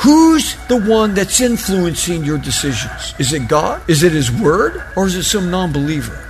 Who's 0.00 0.56
the 0.68 0.80
one 0.80 1.12
that's 1.12 1.42
influencing 1.42 2.24
your 2.24 2.38
decisions? 2.38 3.14
Is 3.18 3.34
it 3.34 3.48
God? 3.48 3.82
Is 3.86 4.02
it 4.02 4.12
His 4.12 4.32
Word? 4.32 4.82
Or 4.96 5.06
is 5.06 5.14
it 5.14 5.24
some 5.24 5.50
non 5.50 5.72
believer? 5.72 6.29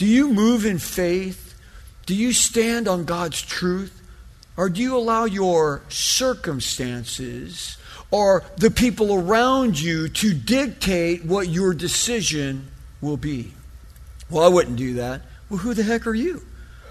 do 0.00 0.06
you 0.06 0.32
move 0.32 0.64
in 0.64 0.78
faith? 0.78 1.54
Do 2.06 2.14
you 2.14 2.32
stand 2.32 2.88
on 2.88 3.04
God's 3.04 3.42
truth? 3.42 4.00
Or 4.56 4.70
do 4.70 4.80
you 4.80 4.96
allow 4.96 5.26
your 5.26 5.82
circumstances 5.90 7.76
or 8.10 8.42
the 8.56 8.70
people 8.70 9.12
around 9.12 9.78
you 9.78 10.08
to 10.08 10.32
dictate 10.32 11.26
what 11.26 11.48
your 11.48 11.74
decision 11.74 12.68
will 13.02 13.18
be? 13.18 13.52
Well, 14.30 14.42
I 14.42 14.48
wouldn't 14.48 14.76
do 14.76 14.94
that. 14.94 15.20
Well, 15.50 15.58
who 15.58 15.74
the 15.74 15.82
heck 15.82 16.06
are 16.06 16.14
you? 16.14 16.40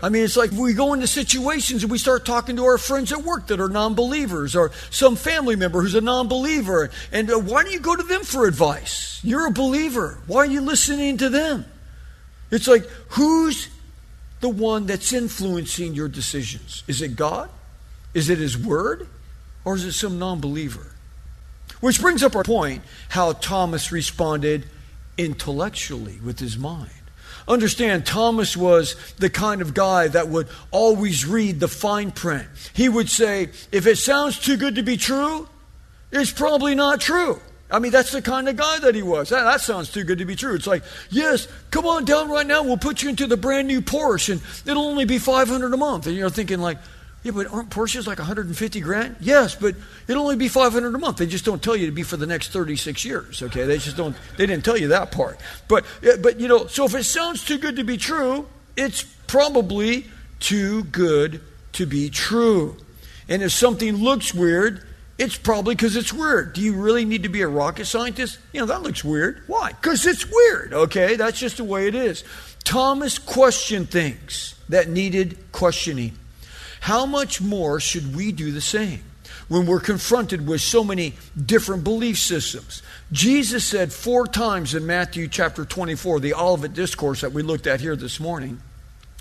I 0.04 0.10
mean, 0.10 0.24
it's 0.24 0.38
like 0.38 0.52
we 0.52 0.76
go 0.76 0.94
into 0.94 1.08
situations 1.08 1.82
and 1.82 1.92
we 1.92 1.98
start 1.98 2.28
talking 2.28 2.58
to 2.58 2.66
our 2.66 2.78
friends 2.78 3.12
at 3.12 3.24
work 3.24 3.48
that 3.48 3.60
are 3.60 3.70
non 3.70 3.96
believers 3.96 4.56
or 4.56 4.70
some 4.92 5.16
family 5.16 5.56
member 5.56 5.82
who's 5.82 5.96
a 5.96 6.02
non 6.02 6.28
believer. 6.28 6.92
And 7.12 7.32
uh, 7.32 7.40
why 7.40 7.64
do 7.64 7.72
you 7.72 7.80
go 7.80 7.96
to 7.96 8.04
them 8.04 8.22
for 8.22 8.46
advice? 8.46 9.20
You're 9.24 9.48
a 9.48 9.52
believer. 9.52 10.20
Why 10.28 10.42
are 10.42 10.46
you 10.46 10.62
listening 10.62 11.18
to 11.18 11.30
them? 11.30 11.66
It's 12.52 12.68
like, 12.68 12.86
who's 13.10 13.70
the 14.42 14.50
one 14.50 14.86
that's 14.86 15.14
influencing 15.14 15.94
your 15.94 16.08
decisions? 16.08 16.84
Is 16.88 17.02
it 17.02 17.16
God? 17.16 17.50
Is 18.14 18.30
it 18.30 18.38
His 18.38 18.58
Word? 18.58 19.08
Or 19.66 19.76
is 19.76 19.86
it 19.86 19.94
some 19.94 20.18
non 20.18 20.40
believer? 20.40 20.96
Which 21.80 22.02
brings 22.02 22.24
up 22.24 22.36
our 22.36 22.44
point 22.44 22.84
how 23.10 23.34
Thomas 23.34 23.92
responded 23.92 24.66
intellectually 25.18 26.20
with 26.24 26.40
his 26.40 26.58
mind. 26.58 26.90
Understand, 27.48 28.06
Thomas 28.06 28.56
was 28.56 28.96
the 29.18 29.30
kind 29.30 29.62
of 29.62 29.74
guy 29.74 30.08
that 30.08 30.28
would 30.28 30.48
always 30.72 31.26
read 31.26 31.60
the 31.60 31.68
fine 31.68 32.12
print. 32.12 32.48
He 32.74 32.90
would 32.90 33.10
say, 33.10 33.50
if 33.72 33.88
it 33.88 33.98
sounds 33.98 34.40
too 34.40 34.56
good 34.56 34.76
to 34.76 34.84
be 34.84 34.98
true, 34.98 35.48
it's 36.12 36.32
probably 36.32 36.76
not 36.76 37.02
true. 37.02 37.40
I 37.72 37.80
mean, 37.80 37.92
that's 37.92 38.12
the 38.12 38.22
kind 38.22 38.50
of 38.50 38.56
guy 38.56 38.80
that 38.80 38.96
he 38.96 39.04
was. 39.04 39.30
That, 39.30 39.44
that, 39.44 39.62
sounds 39.62 39.92
too 39.92 40.04
good 40.04 40.18
to 40.18 40.26
be 40.26 40.36
true. 40.36 40.56
It's 40.56 40.66
like, 40.66 40.84
yes, 41.12 41.48
come 41.70 41.86
on 41.86 42.04
down 42.04 42.30
right 42.30 42.48
now. 42.48 42.64
We'll 42.64 42.78
put 42.78 43.04
you 43.04 43.10
into 43.10 43.28
the 43.28 43.38
brand 43.38 43.68
new 43.68 43.82
Porsche, 43.82 44.32
and 44.34 44.42
it'll 44.66 44.86
only 44.86 45.06
be 45.06 45.20
500 45.20 45.74
a 45.74 45.78
month. 45.78 46.08
And 46.08 46.16
you're 46.16 46.32
thinking 46.32 46.60
like, 46.60 46.80
yeah, 47.22 47.34
but 47.34 47.48
aren't 47.48 47.70
Porsches 47.70 48.08
like 48.08 48.18
150 48.18 48.80
grand? 48.80 49.18
Yes, 49.20 49.54
but 49.54 49.76
it'll 50.08 50.24
only 50.24 50.38
be 50.38 50.48
500 50.48 50.96
a 50.96 50.98
month. 50.98 51.18
They 51.18 51.28
just 51.28 51.46
don't 51.46 51.62
tell 51.62 51.76
you 51.76 51.86
to 51.86 51.92
be 51.92 52.04
for 52.04 52.18
the 52.18 52.26
next 52.26 52.50
36 52.50 53.04
years. 53.04 53.44
Okay, 53.44 53.66
they 53.66 53.78
just 53.78 53.98
don't. 53.98 54.16
They 54.38 54.46
didn't 54.46 54.64
tell 54.64 54.78
you 54.78 54.88
that 54.90 55.12
part. 55.12 55.38
But 55.68 55.86
but 56.22 56.40
you 56.40 56.48
know, 56.48 56.68
so 56.68 56.86
if 56.86 56.96
it 56.96 57.04
sounds 57.04 57.44
too 57.44 57.58
good 57.58 57.76
to 57.76 57.84
be 57.84 57.98
true, 57.98 58.48
it's 58.78 59.04
probably 59.28 60.06
too 60.40 60.86
good 60.86 61.42
to 61.74 61.86
be 61.86 62.10
true. 62.10 62.78
And 63.28 63.44
if 63.44 63.52
something 63.52 63.98
looks 63.98 64.34
weird, 64.34 64.88
it's 65.20 65.38
probably 65.38 65.76
because 65.76 65.98
it's 65.98 66.14
weird. 66.14 66.54
Do 66.54 66.62
you 66.62 66.74
really 66.74 67.04
need 67.04 67.24
to 67.24 67.30
be 67.30 67.42
a 67.42 67.48
rocket 67.48 67.86
scientist? 67.86 68.40
You 68.54 68.62
know, 68.62 68.66
that 68.68 68.84
looks 68.84 69.04
weird. 69.04 69.44
Why? 69.48 69.74
Because 69.74 70.08
it's 70.08 70.26
weird, 70.26 70.74
okay? 70.74 71.18
That's 71.18 71.38
just 71.38 71.58
the 71.58 71.66
way 71.66 71.90
it 71.90 71.94
is. 71.94 72.24
Thomas 72.64 73.20
questioned 73.20 73.92
things 73.92 74.56
that 74.70 74.88
needed 74.88 75.38
questioning. 75.52 76.14
How 76.80 77.06
much 77.06 77.42
more 77.42 77.82
should 77.82 78.16
we 78.16 78.32
do 78.32 78.54
the 78.54 78.62
same 78.62 79.04
when 79.50 79.66
we're 79.66 79.82
confronted 79.82 80.48
with 80.48 80.62
so 80.62 80.86
many 80.86 81.16
different 81.46 81.84
belief 81.84 82.18
systems? 82.18 82.82
Jesus 83.12 83.66
said 83.66 83.92
four 83.92 84.26
times 84.26 84.74
in 84.74 84.86
Matthew 84.86 85.28
chapter 85.28 85.66
24, 85.66 86.22
the 86.22 86.34
Olivet 86.34 86.74
Discourse 86.74 87.20
that 87.22 87.34
we 87.34 87.42
looked 87.42 87.68
at 87.68 87.82
here 87.82 87.98
this 87.98 88.22
morning, 88.22 88.62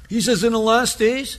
He 0.09 0.21
says, 0.21 0.45
In 0.45 0.53
the 0.53 0.61
last 0.61 0.97
days, 0.97 1.39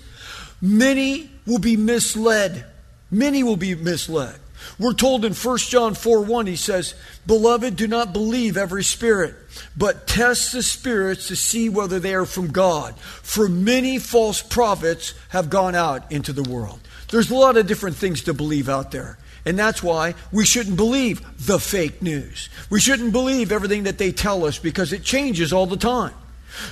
many 0.62 1.32
will 1.48 1.60
be 1.60 1.78
misled. 1.78 2.66
Many 3.10 3.42
will 3.42 3.56
be 3.56 3.74
misled. 3.74 4.38
We're 4.78 4.94
told 4.94 5.26
in 5.26 5.34
1 5.34 5.58
John 5.60 5.94
4 5.94 6.22
1, 6.22 6.48
he 6.48 6.56
says, 6.56 6.96
Beloved, 7.26 7.76
do 7.76 7.88
not 7.88 8.14
believe 8.14 8.58
every 8.58 8.84
spirit, 8.84 9.36
but 9.78 10.08
test 10.08 10.54
the 10.54 10.64
spirits 10.64 11.28
to 11.28 11.36
see 11.36 11.70
whether 11.70 12.00
they 12.00 12.14
are 12.14 12.26
from 12.26 12.52
God. 12.52 12.98
For 13.00 13.50
many 13.50 14.00
false 14.00 14.42
prophets 14.42 15.14
have 15.30 15.50
gone 15.50 15.76
out 15.76 16.12
into 16.12 16.34
the 16.34 16.44
world. 16.44 16.80
There's 17.10 17.32
a 17.32 17.36
lot 17.36 17.58
of 17.58 17.68
different 17.68 17.96
things 17.96 18.24
to 18.24 18.34
believe 18.34 18.70
out 18.70 18.92
there. 18.92 19.18
And 19.46 19.58
that's 19.58 19.82
why 19.82 20.16
we 20.32 20.46
shouldn't 20.46 20.76
believe 20.76 21.22
the 21.46 21.60
fake 21.60 22.02
news. 22.02 22.50
We 22.70 22.80
shouldn't 22.80 23.14
believe 23.14 23.52
everything 23.52 23.84
that 23.84 23.98
they 23.98 24.12
tell 24.12 24.46
us 24.46 24.60
because 24.60 24.94
it 24.94 25.04
changes 25.04 25.54
all 25.54 25.66
the 25.66 25.78
time. 25.78 26.14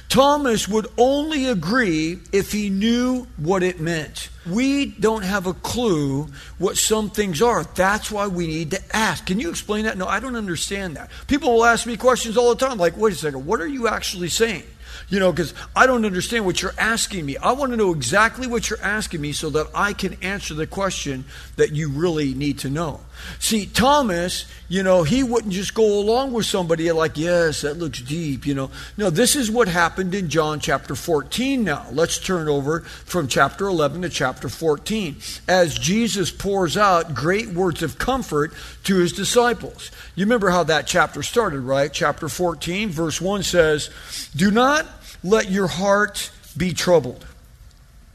Thomas 0.09 0.67
would 0.67 0.87
only 0.97 1.45
agree 1.45 2.19
if 2.31 2.51
he 2.51 2.69
knew 2.69 3.27
what 3.37 3.63
it 3.63 3.79
meant. 3.79 4.29
We 4.49 4.85
don't 4.85 5.23
have 5.23 5.45
a 5.45 5.53
clue 5.53 6.27
what 6.57 6.77
some 6.77 7.09
things 7.09 7.41
are. 7.41 7.63
That's 7.63 8.11
why 8.11 8.27
we 8.27 8.47
need 8.47 8.71
to 8.71 8.95
ask. 8.95 9.25
Can 9.25 9.39
you 9.39 9.49
explain 9.49 9.85
that? 9.85 9.97
No, 9.97 10.07
I 10.07 10.19
don't 10.19 10.35
understand 10.35 10.95
that. 10.95 11.11
People 11.27 11.53
will 11.53 11.65
ask 11.65 11.85
me 11.85 11.97
questions 11.97 12.37
all 12.37 12.53
the 12.53 12.65
time 12.65 12.77
like, 12.77 12.97
wait 12.97 13.13
a 13.13 13.15
second, 13.15 13.45
what 13.45 13.61
are 13.61 13.67
you 13.67 13.87
actually 13.87 14.29
saying? 14.29 14.63
You 15.09 15.19
know, 15.19 15.31
because 15.31 15.53
I 15.75 15.85
don't 15.85 16.05
understand 16.05 16.45
what 16.45 16.61
you're 16.61 16.73
asking 16.77 17.25
me. 17.25 17.37
I 17.37 17.51
want 17.53 17.71
to 17.71 17.77
know 17.77 17.93
exactly 17.93 18.47
what 18.47 18.69
you're 18.69 18.81
asking 18.81 19.21
me 19.21 19.31
so 19.31 19.49
that 19.51 19.67
I 19.73 19.93
can 19.93 20.17
answer 20.21 20.53
the 20.53 20.67
question 20.67 21.25
that 21.55 21.73
you 21.73 21.89
really 21.89 22.33
need 22.33 22.59
to 22.59 22.69
know. 22.69 23.01
See, 23.39 23.65
Thomas, 23.65 24.45
you 24.69 24.83
know, 24.83 25.03
he 25.03 25.23
wouldn't 25.23 25.53
just 25.53 25.73
go 25.73 25.99
along 25.99 26.33
with 26.33 26.45
somebody 26.45 26.91
like, 26.91 27.17
yes, 27.17 27.61
that 27.61 27.77
looks 27.77 28.01
deep, 28.01 28.45
you 28.45 28.53
know. 28.53 28.69
No, 28.95 29.09
this 29.09 29.35
is 29.35 29.49
what 29.49 29.67
happened 29.67 30.13
in 30.13 30.29
John 30.29 30.59
chapter 30.59 30.95
14 30.95 31.63
now. 31.63 31.85
Let's 31.91 32.19
turn 32.19 32.47
over 32.47 32.81
from 32.81 33.27
chapter 33.27 33.67
11 33.67 34.01
to 34.03 34.09
chapter 34.09 34.49
14 34.49 35.17
as 35.47 35.77
Jesus 35.77 36.31
pours 36.31 36.77
out 36.77 37.13
great 37.13 37.49
words 37.49 37.81
of 37.83 37.97
comfort 37.97 38.53
to 38.83 38.97
his 38.97 39.13
disciples. 39.13 39.91
You 40.15 40.25
remember 40.25 40.49
how 40.49 40.63
that 40.65 40.87
chapter 40.87 41.23
started, 41.23 41.61
right? 41.61 41.91
Chapter 41.91 42.29
14, 42.29 42.89
verse 42.89 43.21
1 43.21 43.43
says, 43.43 43.89
Do 44.35 44.51
not 44.51 44.86
let 45.23 45.49
your 45.49 45.67
heart 45.67 46.31
be 46.55 46.73
troubled. 46.73 47.25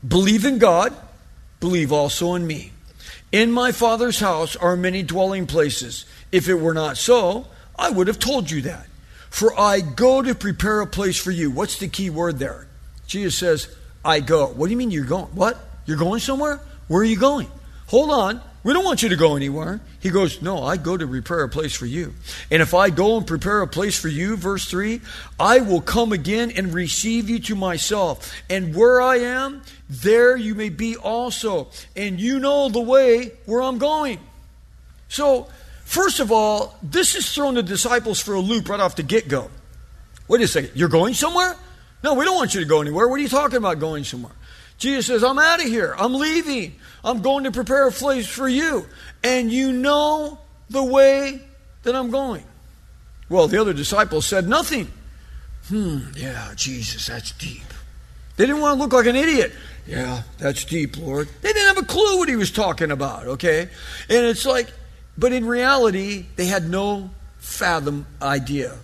Believe 0.06 0.44
in 0.44 0.58
God, 0.58 0.94
believe 1.60 1.92
also 1.92 2.34
in 2.34 2.46
me. 2.46 2.72
In 3.30 3.50
my 3.50 3.72
Father's 3.72 4.20
house 4.20 4.56
are 4.56 4.76
many 4.76 5.02
dwelling 5.02 5.46
places. 5.46 6.04
If 6.30 6.48
it 6.48 6.54
were 6.54 6.74
not 6.74 6.96
so, 6.96 7.46
I 7.78 7.90
would 7.90 8.08
have 8.08 8.18
told 8.18 8.50
you 8.50 8.62
that. 8.62 8.86
For 9.30 9.58
I 9.58 9.80
go 9.80 10.20
to 10.20 10.34
prepare 10.34 10.80
a 10.80 10.86
place 10.86 11.16
for 11.16 11.30
you. 11.30 11.50
What's 11.50 11.78
the 11.78 11.88
key 11.88 12.10
word 12.10 12.38
there? 12.38 12.66
Jesus 13.06 13.38
says, 13.38 13.74
I 14.04 14.20
go. 14.20 14.48
What 14.48 14.66
do 14.66 14.72
you 14.72 14.76
mean 14.76 14.90
you're 14.90 15.04
going? 15.04 15.26
What? 15.34 15.58
You're 15.86 15.96
going 15.96 16.20
somewhere? 16.20 16.60
Where 16.88 17.00
are 17.00 17.04
you 17.04 17.18
going? 17.18 17.48
Hold 17.86 18.10
on. 18.10 18.40
We 18.64 18.72
don't 18.72 18.84
want 18.84 19.02
you 19.02 19.08
to 19.08 19.16
go 19.16 19.34
anywhere. 19.34 19.80
He 19.98 20.10
goes, 20.10 20.40
No, 20.40 20.62
I 20.62 20.76
go 20.76 20.96
to 20.96 21.06
prepare 21.06 21.42
a 21.42 21.48
place 21.48 21.74
for 21.74 21.86
you. 21.86 22.14
And 22.50 22.62
if 22.62 22.74
I 22.74 22.90
go 22.90 23.16
and 23.16 23.26
prepare 23.26 23.60
a 23.60 23.66
place 23.66 23.98
for 23.98 24.08
you, 24.08 24.36
verse 24.36 24.66
3, 24.66 25.00
I 25.40 25.60
will 25.60 25.80
come 25.80 26.12
again 26.12 26.52
and 26.52 26.72
receive 26.72 27.28
you 27.28 27.40
to 27.40 27.56
myself. 27.56 28.32
And 28.48 28.74
where 28.74 29.00
I 29.00 29.16
am, 29.16 29.62
there 29.88 30.36
you 30.36 30.54
may 30.54 30.68
be 30.68 30.96
also. 30.96 31.68
And 31.96 32.20
you 32.20 32.38
know 32.38 32.68
the 32.68 32.80
way 32.80 33.32
where 33.46 33.62
I'm 33.62 33.78
going. 33.78 34.20
So, 35.08 35.48
first 35.84 36.20
of 36.20 36.30
all, 36.30 36.78
this 36.82 37.16
is 37.16 37.34
throwing 37.34 37.56
the 37.56 37.62
disciples 37.64 38.20
for 38.20 38.34
a 38.34 38.40
loop 38.40 38.68
right 38.68 38.80
off 38.80 38.94
the 38.94 39.02
get 39.02 39.26
go. 39.26 39.50
Wait 40.28 40.40
a 40.40 40.46
second. 40.46 40.70
You're 40.74 40.88
going 40.88 41.14
somewhere? 41.14 41.56
No, 42.04 42.14
we 42.14 42.24
don't 42.24 42.36
want 42.36 42.54
you 42.54 42.60
to 42.60 42.66
go 42.66 42.80
anywhere. 42.80 43.08
What 43.08 43.16
are 43.16 43.22
you 43.22 43.28
talking 43.28 43.58
about 43.58 43.80
going 43.80 44.04
somewhere? 44.04 44.32
Jesus 44.78 45.06
says, 45.06 45.24
I'm 45.24 45.38
out 45.38 45.60
of 45.60 45.66
here. 45.66 45.94
I'm 45.98 46.14
leaving. 46.14 46.74
I'm 47.04 47.22
going 47.22 47.44
to 47.44 47.52
prepare 47.52 47.86
a 47.88 47.92
place 47.92 48.26
for 48.26 48.48
you. 48.48 48.86
And 49.22 49.52
you 49.52 49.72
know 49.72 50.38
the 50.70 50.82
way 50.82 51.40
that 51.82 51.94
I'm 51.94 52.10
going. 52.10 52.44
Well, 53.28 53.48
the 53.48 53.60
other 53.60 53.72
disciples 53.72 54.26
said 54.26 54.48
nothing. 54.48 54.90
Hmm, 55.68 56.00
yeah, 56.16 56.52
Jesus, 56.56 57.06
that's 57.06 57.32
deep. 57.32 57.62
They 58.36 58.46
didn't 58.46 58.60
want 58.60 58.76
to 58.76 58.82
look 58.82 58.92
like 58.92 59.06
an 59.06 59.16
idiot. 59.16 59.52
Yeah, 59.86 60.22
that's 60.38 60.64
deep, 60.64 60.96
Lord. 60.96 61.28
They 61.40 61.52
didn't 61.52 61.74
have 61.74 61.84
a 61.84 61.86
clue 61.86 62.18
what 62.18 62.28
he 62.28 62.36
was 62.36 62.50
talking 62.50 62.90
about, 62.90 63.26
okay? 63.26 63.62
And 64.08 64.26
it's 64.26 64.46
like, 64.46 64.72
but 65.16 65.32
in 65.32 65.44
reality, 65.44 66.26
they 66.36 66.46
had 66.46 66.68
no 66.68 67.10
fathom 67.38 68.06
idea. 68.20 68.76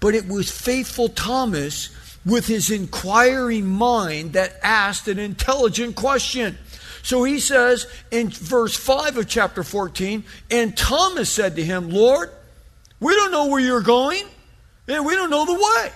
But 0.00 0.14
it 0.14 0.28
was 0.28 0.50
faithful 0.50 1.08
Thomas 1.08 1.88
with 2.28 2.46
his 2.46 2.70
inquiring 2.70 3.66
mind 3.66 4.34
that 4.34 4.58
asked 4.62 5.08
an 5.08 5.18
intelligent 5.18 5.96
question. 5.96 6.58
So 7.02 7.24
he 7.24 7.40
says 7.40 7.86
in 8.10 8.28
verse 8.28 8.76
5 8.76 9.16
of 9.16 9.28
chapter 9.28 9.62
14, 9.62 10.24
and 10.50 10.76
Thomas 10.76 11.30
said 11.30 11.56
to 11.56 11.64
him, 11.64 11.88
Lord, 11.88 12.30
we 13.00 13.14
don't 13.14 13.30
know 13.30 13.46
where 13.46 13.60
you're 13.60 13.80
going, 13.80 14.24
and 14.88 15.06
we 15.06 15.14
don't 15.14 15.30
know 15.30 15.46
the 15.46 15.54
way. 15.54 15.92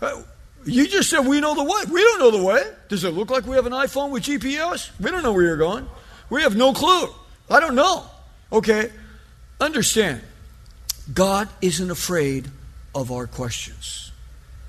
Uh, 0.00 0.22
you 0.64 0.88
just 0.88 1.08
said 1.08 1.20
we 1.20 1.40
know 1.40 1.54
the 1.54 1.62
way. 1.62 1.82
We 1.90 2.02
don't 2.02 2.18
know 2.18 2.30
the 2.30 2.42
way. 2.42 2.62
Does 2.88 3.04
it 3.04 3.10
look 3.10 3.30
like 3.30 3.46
we 3.46 3.56
have 3.56 3.66
an 3.66 3.72
iPhone 3.72 4.10
with 4.10 4.24
GPS? 4.24 4.90
We 4.98 5.10
don't 5.10 5.22
know 5.22 5.32
where 5.32 5.42
you're 5.42 5.56
going. 5.56 5.88
We 6.30 6.42
have 6.42 6.56
no 6.56 6.72
clue. 6.72 7.08
I 7.50 7.60
don't 7.60 7.74
know. 7.74 8.04
Okay, 8.52 8.90
understand. 9.60 10.20
God 11.12 11.48
isn't 11.60 11.90
afraid 11.90 12.48
of 12.94 13.12
our 13.12 13.26
questions. 13.26 14.11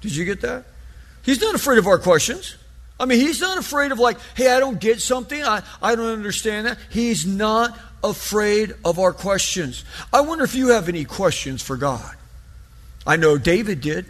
Did 0.03 0.15
you 0.15 0.25
get 0.25 0.41
that? 0.41 0.65
He's 1.23 1.41
not 1.41 1.55
afraid 1.55 1.77
of 1.77 1.88
our 1.88 1.97
questions. 1.97 2.57
I 3.00 3.05
mean, 3.05 3.21
he's 3.21 3.39
not 3.39 3.57
afraid 3.57 3.94
of, 3.94 4.00
like, 4.00 4.17
hey, 4.35 4.51
I 4.51 4.59
don't 4.59 4.79
get 4.79 5.01
something. 5.01 5.41
I, 5.41 5.63
I 5.81 5.95
don't 5.95 6.11
understand 6.11 6.67
that. 6.67 6.77
He's 6.89 7.25
not 7.25 7.79
afraid 8.03 8.75
of 8.83 9.00
our 9.00 9.13
questions. 9.13 9.85
I 10.11 10.21
wonder 10.21 10.44
if 10.44 10.55
you 10.55 10.69
have 10.69 10.89
any 10.89 11.05
questions 11.05 11.61
for 11.61 11.77
God. 11.77 12.15
I 13.07 13.15
know 13.15 13.38
David 13.38 13.79
did. 13.79 14.05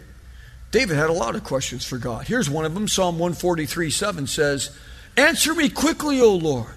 David 0.72 0.96
had 0.96 1.10
a 1.10 1.14
lot 1.14 1.36
of 1.36 1.44
questions 1.44 1.84
for 1.86 1.96
God. 1.96 2.26
Here's 2.26 2.50
one 2.50 2.64
of 2.64 2.74
them 2.74 2.88
Psalm 2.88 3.20
143 3.20 3.90
7 3.90 4.26
says, 4.26 4.76
Answer 5.16 5.54
me 5.54 5.68
quickly, 5.68 6.20
O 6.20 6.34
Lord. 6.34 6.74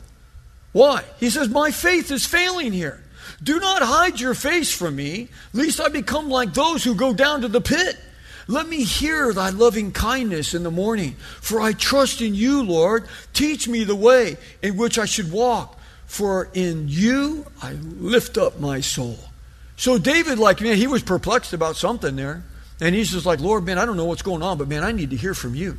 Why? 0.73 1.03
He 1.19 1.31
says, 1.31 1.49
My 1.49 1.71
faith 1.71 2.11
is 2.11 2.23
failing 2.23 2.71
here. 2.71 3.03
Do 3.41 3.59
not 3.59 3.81
hide 3.81 4.19
your 4.19 4.35
face 4.35 4.71
from 4.71 4.95
me, 4.95 5.29
lest 5.53 5.81
I 5.81 5.89
become 5.89 6.29
like 6.29 6.53
those 6.53 6.83
who 6.83 6.93
go 6.93 7.13
down 7.13 7.41
to 7.41 7.47
the 7.47 7.61
pit. 7.61 7.97
Let 8.47 8.67
me 8.67 8.83
hear 8.83 9.33
thy 9.33 9.49
loving 9.49 9.91
kindness 9.91 10.53
in 10.53 10.63
the 10.63 10.71
morning, 10.71 11.15
for 11.41 11.59
I 11.59 11.73
trust 11.73 12.21
in 12.21 12.33
you, 12.33 12.63
Lord. 12.63 13.05
Teach 13.33 13.67
me 13.67 13.83
the 13.83 13.95
way 13.95 14.37
in 14.61 14.77
which 14.77 14.97
I 14.97 15.05
should 15.05 15.31
walk, 15.31 15.77
for 16.05 16.49
in 16.53 16.87
you 16.87 17.45
I 17.61 17.73
lift 17.73 18.37
up 18.37 18.59
my 18.59 18.79
soul. 18.79 19.17
So 19.75 19.97
David, 19.97 20.39
like 20.39 20.61
man, 20.61 20.77
he 20.77 20.87
was 20.87 21.03
perplexed 21.03 21.53
about 21.53 21.75
something 21.75 22.15
there. 22.15 22.43
And 22.79 22.93
he's 22.93 23.11
just 23.11 23.25
like, 23.25 23.39
Lord, 23.39 23.65
man, 23.65 23.79
I 23.79 23.85
don't 23.85 23.97
know 23.97 24.05
what's 24.05 24.21
going 24.21 24.43
on, 24.43 24.57
but 24.57 24.67
man, 24.67 24.83
I 24.83 24.91
need 24.91 25.09
to 25.09 25.15
hear 25.15 25.33
from 25.33 25.55
you. 25.55 25.77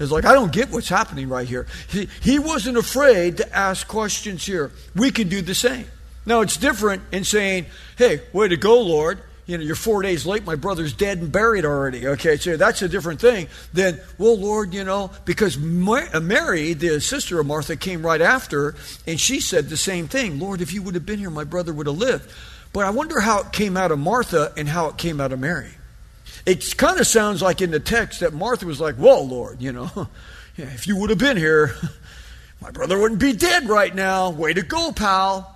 It's 0.00 0.10
like, 0.10 0.24
I 0.24 0.32
don't 0.32 0.52
get 0.52 0.70
what's 0.70 0.88
happening 0.88 1.28
right 1.28 1.46
here. 1.46 1.66
He, 1.88 2.08
he 2.20 2.38
wasn't 2.38 2.76
afraid 2.76 3.36
to 3.36 3.56
ask 3.56 3.86
questions 3.86 4.44
here. 4.44 4.72
We 4.96 5.12
can 5.12 5.28
do 5.28 5.42
the 5.42 5.54
same. 5.54 5.86
Now, 6.26 6.40
it's 6.40 6.56
different 6.56 7.02
in 7.12 7.24
saying, 7.24 7.66
hey, 7.96 8.22
way 8.32 8.48
to 8.48 8.56
go, 8.56 8.80
Lord. 8.80 9.20
You 9.44 9.58
know, 9.58 9.64
you're 9.64 9.74
four 9.74 10.02
days 10.02 10.24
late, 10.24 10.44
my 10.44 10.54
brother's 10.54 10.92
dead 10.92 11.18
and 11.18 11.32
buried 11.32 11.64
already. 11.64 12.06
Okay, 12.06 12.36
so 12.36 12.56
that's 12.56 12.80
a 12.82 12.88
different 12.88 13.20
thing 13.20 13.48
than, 13.72 14.00
well, 14.16 14.38
Lord, 14.38 14.72
you 14.72 14.84
know, 14.84 15.10
because 15.24 15.56
uh, 15.56 16.20
Mary, 16.20 16.74
the 16.74 17.00
sister 17.00 17.40
of 17.40 17.46
Martha, 17.46 17.74
came 17.74 18.06
right 18.06 18.20
after, 18.20 18.76
and 19.04 19.18
she 19.18 19.40
said 19.40 19.68
the 19.68 19.76
same 19.76 20.06
thing 20.06 20.38
Lord, 20.38 20.60
if 20.60 20.72
you 20.72 20.82
would 20.82 20.94
have 20.94 21.04
been 21.04 21.18
here, 21.18 21.30
my 21.30 21.44
brother 21.44 21.72
would 21.72 21.86
have 21.86 21.98
lived. 21.98 22.30
But 22.72 22.84
I 22.86 22.90
wonder 22.90 23.20
how 23.20 23.40
it 23.40 23.52
came 23.52 23.76
out 23.76 23.90
of 23.90 23.98
Martha 23.98 24.52
and 24.56 24.68
how 24.68 24.88
it 24.88 24.96
came 24.96 25.20
out 25.20 25.32
of 25.32 25.40
Mary. 25.40 25.70
It 26.46 26.76
kind 26.76 26.98
of 26.98 27.06
sounds 27.06 27.42
like 27.42 27.60
in 27.60 27.70
the 27.70 27.80
text 27.80 28.20
that 28.20 28.32
Martha 28.32 28.66
was 28.66 28.80
like, 28.80 28.94
Well, 28.98 29.26
Lord, 29.26 29.60
you 29.60 29.72
know, 29.72 30.08
if 30.56 30.86
you 30.86 30.96
would 30.96 31.10
have 31.10 31.18
been 31.18 31.36
here, 31.36 31.74
my 32.60 32.70
brother 32.70 32.98
wouldn't 32.98 33.20
be 33.20 33.32
dead 33.32 33.68
right 33.68 33.94
now. 33.94 34.30
Way 34.30 34.54
to 34.54 34.62
go, 34.62 34.92
pal. 34.92 35.51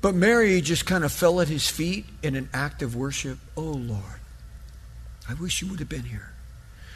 But 0.00 0.14
Mary 0.14 0.60
just 0.60 0.86
kind 0.86 1.04
of 1.04 1.12
fell 1.12 1.40
at 1.40 1.48
his 1.48 1.68
feet 1.68 2.06
in 2.22 2.36
an 2.36 2.48
act 2.52 2.82
of 2.82 2.94
worship. 2.94 3.38
Oh, 3.56 3.62
Lord, 3.62 4.20
I 5.28 5.34
wish 5.34 5.62
you 5.62 5.68
would 5.68 5.80
have 5.80 5.88
been 5.88 6.04
here. 6.04 6.32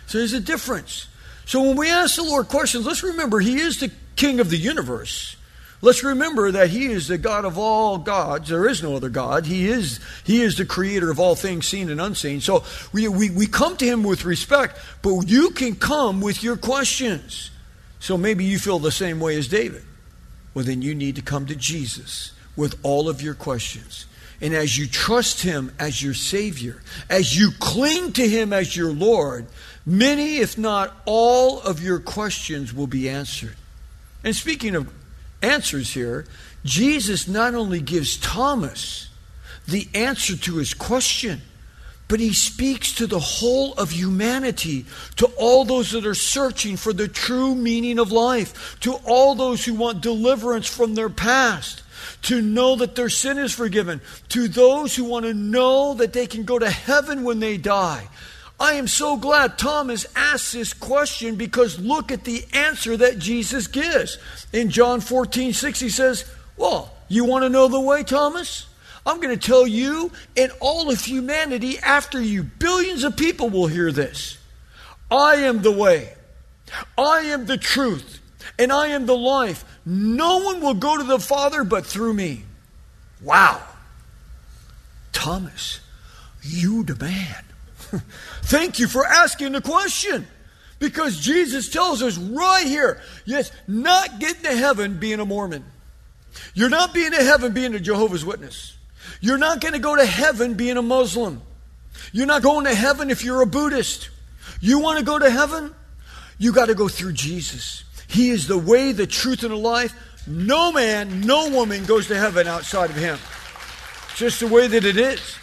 So 0.07 0.19
there's 0.19 0.33
a 0.33 0.41
difference. 0.41 1.09
So 1.47 1.63
when 1.63 1.77
we 1.77 1.91
ask 1.91 2.17
the 2.17 2.23
Lord 2.23 2.49
questions, 2.49 2.87
let's 2.87 3.03
remember 3.03 3.41
He 3.41 3.59
is 3.59 3.81
the 3.81 3.91
King 4.17 4.41
of 4.41 4.51
the 4.51 4.57
universe. 4.57 5.37
Let's 5.83 6.05
remember 6.05 6.51
that 6.53 6.69
He 6.71 6.87
is 6.87 7.09
the 7.09 7.17
God 7.17 7.45
of 7.45 7.59
all 7.59 7.97
gods. 7.99 8.49
There 8.49 8.69
is 8.69 8.83
no 8.83 8.97
other 8.97 9.09
God. 9.09 9.47
He 9.47 9.69
is, 9.69 9.99
he 10.25 10.43
is 10.43 10.57
the 10.57 10.67
creator 10.67 11.11
of 11.11 11.19
all 11.19 11.35
things 11.35 11.67
seen 11.67 11.89
and 11.89 12.01
unseen. 12.01 12.41
So 12.41 12.65
we, 12.93 13.09
we, 13.09 13.31
we 13.31 13.47
come 13.47 13.77
to 13.79 13.87
Him 13.87 14.03
with 14.03 14.25
respect, 14.25 14.79
but 15.03 15.23
you 15.23 15.51
can 15.51 15.75
come 15.75 16.21
with 16.21 16.43
your 16.43 16.57
questions. 16.57 17.51
So 17.99 18.17
maybe 18.17 18.45
you 18.45 18.59
feel 18.59 18.79
the 18.79 18.93
same 18.93 19.21
way 19.21 19.37
as 19.37 19.49
David. 19.49 19.83
Well, 20.55 20.65
then 20.65 20.83
you 20.83 20.95
need 20.95 21.17
to 21.17 21.23
come 21.23 21.47
to 21.47 21.57
Jesus 21.57 22.33
with 22.61 22.79
all 22.83 23.09
of 23.09 23.23
your 23.23 23.35
questions. 23.35 24.05
And 24.43 24.55
as 24.55 24.77
you 24.77 24.87
trust 24.87 25.43
Him 25.43 25.73
as 25.79 26.03
your 26.03 26.15
Savior, 26.15 26.83
as 27.09 27.37
you 27.37 27.51
cling 27.59 28.13
to 28.13 28.29
Him 28.29 28.53
as 28.53 28.77
your 28.77 28.93
Lord, 28.93 29.47
many, 29.87 30.37
if 30.37 30.57
not 30.57 30.95
all, 31.07 31.61
of 31.61 31.83
your 31.83 31.99
questions 31.99 32.73
will 32.73 32.87
be 32.87 33.09
answered. 33.09 33.57
And 34.23 34.37
speaking 34.37 34.77
of 34.77 34.93
answers 35.43 35.93
here, 35.95 36.27
Jesus 36.65 37.27
not 37.27 37.55
only 37.55 37.81
gives 37.81 38.19
Thomas 38.19 39.09
the 39.67 39.89
answer 39.95 40.37
to 40.37 40.57
his 40.57 40.75
question, 40.75 41.41
but 42.09 42.21
he 42.21 42.33
speaks 42.33 42.93
to 42.95 43.07
the 43.07 43.21
whole 43.21 43.73
of 43.75 43.91
humanity, 43.93 44.85
to 45.17 45.27
all 45.39 45.65
those 45.65 45.93
that 45.93 46.05
are 46.05 46.15
searching 46.15 46.77
for 46.77 46.93
the 46.93 47.09
true 47.09 47.55
meaning 47.55 47.99
of 47.99 48.11
life, 48.11 48.79
to 48.81 48.95
all 49.05 49.35
those 49.35 49.65
who 49.65 49.75
want 49.75 50.01
deliverance 50.01 50.67
from 50.67 50.95
their 50.95 51.09
past, 51.09 51.83
to 52.23 52.41
know 52.41 52.77
that 52.77 52.95
their 52.95 53.09
sin 53.09 53.39
is 53.39 53.55
forgiven, 53.55 54.01
to 54.29 54.49
those 54.49 54.95
who 54.95 55.05
want 55.05 55.25
to 55.25 55.35
know 55.35 55.95
that 55.95 56.13
they 56.13 56.27
can 56.27 56.45
go 56.45 56.59
to 56.59 56.71
heaven 56.71 57.25
when 57.25 57.41
they 57.41 57.57
die, 57.57 58.09
I 58.61 58.75
am 58.75 58.89
so 58.89 59.17
glad 59.17 59.57
Thomas 59.57 60.07
asked 60.15 60.53
this 60.53 60.75
question 60.75 61.37
because 61.37 61.79
look 61.79 62.13
at 62.13 62.25
the 62.25 62.45
answer 62.53 62.95
that 62.99 63.19
Jesus 63.19 63.67
gives. 63.67 64.19
In 64.53 64.69
John 64.69 65.01
14, 65.01 65.55
6, 65.55 65.81
he 65.81 65.89
says, 65.89 66.31
Well, 66.59 66.93
you 67.09 67.25
want 67.25 67.45
to 67.45 67.49
know 67.49 67.69
the 67.69 67.81
way, 67.81 68.03
Thomas? 68.03 68.67
I'm 69.07 69.19
going 69.19 69.37
to 69.37 69.47
tell 69.47 69.67
you 69.67 70.13
and 70.37 70.53
all 70.61 70.91
of 70.91 71.01
humanity 71.01 71.79
after 71.79 72.21
you. 72.21 72.43
Billions 72.43 73.03
of 73.03 73.17
people 73.17 73.49
will 73.49 73.67
hear 73.67 73.91
this. 73.93 74.37
I 75.11 75.37
am 75.37 75.63
the 75.63 75.73
way, 75.73 76.15
I 76.99 77.21
am 77.21 77.47
the 77.47 77.57
truth, 77.57 78.20
and 78.59 78.73
I 78.73 78.89
am 78.89 79.07
the 79.07 79.17
life. 79.17 79.65
No 79.85 80.39
one 80.39 80.61
will 80.61 80.75
go 80.75 80.97
to 80.97 81.05
the 81.05 81.19
Father 81.19 81.65
but 81.65 81.87
through 81.87 82.15
me. 82.15 82.45
Wow. 83.23 83.63
Thomas, 85.13 85.81
you 86.43 86.85
the 86.85 86.97
man. 86.97 87.45
Thank 88.43 88.79
you 88.79 88.89
for 88.89 89.07
asking 89.07 89.53
the 89.53 89.61
question. 89.61 90.27
Because 90.79 91.21
Jesus 91.21 91.69
tells 91.69 92.03
us 92.03 92.17
right 92.17 92.67
here 92.67 93.03
yes, 93.27 93.53
not 93.69 94.19
getting 94.19 94.43
to 94.43 94.57
heaven 94.57 94.99
being 94.99 95.21
a 95.21 95.27
Mormon. 95.27 95.65
You're 96.55 96.71
not 96.71 96.95
being 96.95 97.11
to 97.11 97.23
heaven 97.23 97.53
being 97.53 97.75
a 97.75 97.81
Jehovah's 97.81 98.25
Witness. 98.25 98.77
You're 99.21 99.39
not 99.39 99.61
going 99.61 99.75
to 99.75 99.79
go 99.79 99.97
to 99.97 100.07
heaven 100.07 100.55
being 100.55 100.79
a 100.79 100.83
Muslim. 100.83 101.43
You're 102.13 102.27
not 102.27 102.43
going 102.43 102.65
to 102.65 102.75
heaven 102.75 103.11
if 103.11 103.25
you're 103.25 103.43
a 103.43 103.47
Buddhist. 103.47 104.09
You 104.61 104.79
want 104.79 104.99
to 104.99 105.05
go 105.05 105.19
to 105.19 105.31
heaven? 105.31 105.75
You 106.39 106.53
got 106.53 106.67
to 106.67 106.75
go 106.75 106.89
through 106.89 107.13
Jesus. 107.13 107.85
He 108.11 108.31
is 108.31 108.49
the 108.49 108.59
way, 108.59 108.93
the 108.93 109.07
truth, 109.07 109.43
and 109.43 109.53
the 109.53 109.57
life. 109.57 109.95
No 110.27 110.73
man, 110.73 111.21
no 111.21 111.49
woman 111.51 111.85
goes 111.85 112.09
to 112.09 112.17
heaven 112.17 112.47
outside 112.47 112.91
of 112.91 112.97
Him. 112.97 113.19
Just 114.17 114.41
the 114.41 114.49
way 114.49 114.67
that 114.67 114.85
it 114.85 114.97
is. 114.97 115.37